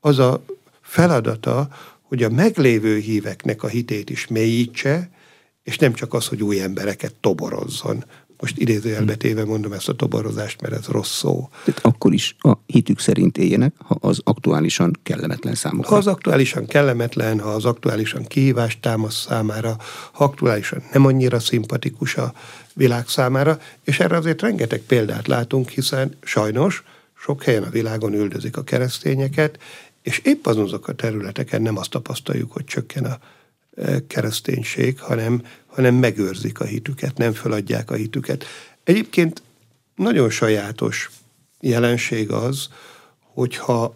[0.01, 0.43] az a
[0.81, 1.69] feladata,
[2.09, 5.11] hogy a meglévő híveknek a hitét is mélyítse,
[5.63, 8.05] és nem csak az, hogy új embereket toborozzon.
[8.41, 11.49] Most idézőjelbe téve mondom ezt a toborozást, mert ez rossz szó.
[11.65, 15.91] Tehát akkor is a hitük szerint éljenek, ha az aktuálisan kellemetlen számukra.
[15.91, 19.77] Ha az aktuálisan kellemetlen, ha az aktuálisan kihívást támaszt számára,
[20.13, 22.33] ha aktuálisan nem annyira szimpatikus a
[22.75, 26.83] világ számára, és erre azért rengeteg példát látunk, hiszen sajnos
[27.19, 29.59] sok helyen a világon üldözik a keresztényeket,
[30.09, 33.19] és épp azok a területeken nem azt tapasztaljuk, hogy csökken a
[33.77, 38.45] e, kereszténység, hanem, hanem megőrzik a hitüket, nem feladják a hitüket.
[38.85, 39.43] Egyébként
[39.95, 41.11] nagyon sajátos
[41.61, 42.69] jelenség az,
[43.21, 43.95] hogyha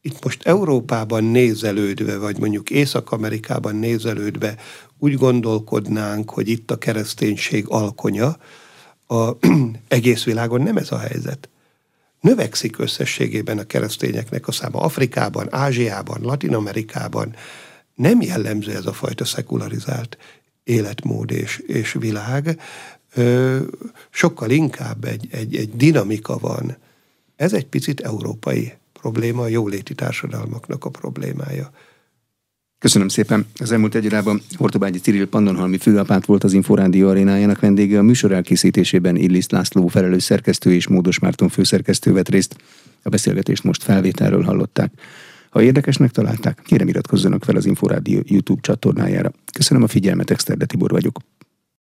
[0.00, 4.56] itt most Európában nézelődve, vagy mondjuk Észak-Amerikában nézelődve
[4.98, 8.36] úgy gondolkodnánk, hogy itt a kereszténység alkonya,
[9.06, 9.30] a
[9.88, 11.48] egész világon nem ez a helyzet.
[12.22, 17.34] Növekszik összességében a keresztényeknek a száma Afrikában, Ázsiában, Latin-Amerikában.
[17.94, 20.18] Nem jellemző ez a fajta szekularizált
[20.64, 22.60] életmód és, és világ.
[23.14, 23.58] Ö,
[24.10, 26.76] sokkal inkább egy, egy, egy dinamika van.
[27.36, 31.70] Ez egy picit európai probléma, a jóléti társadalmaknak a problémája.
[32.82, 33.46] Köszönöm szépen.
[33.58, 37.98] Az elmúlt egy órában Hortobágyi Cyril Pannonhalmi főapát volt az Inforádió arénájának vendége.
[37.98, 42.56] A műsor elkészítésében Illis László felelős szerkesztő és Módos Márton főszerkesztő vett részt.
[43.02, 44.92] A beszélgetést most felvételről hallották.
[45.50, 49.32] Ha érdekesnek találták, kérem iratkozzanak fel az Inforádió YouTube csatornájára.
[49.52, 51.18] Köszönöm a figyelmet, Exterde Tibor vagyok.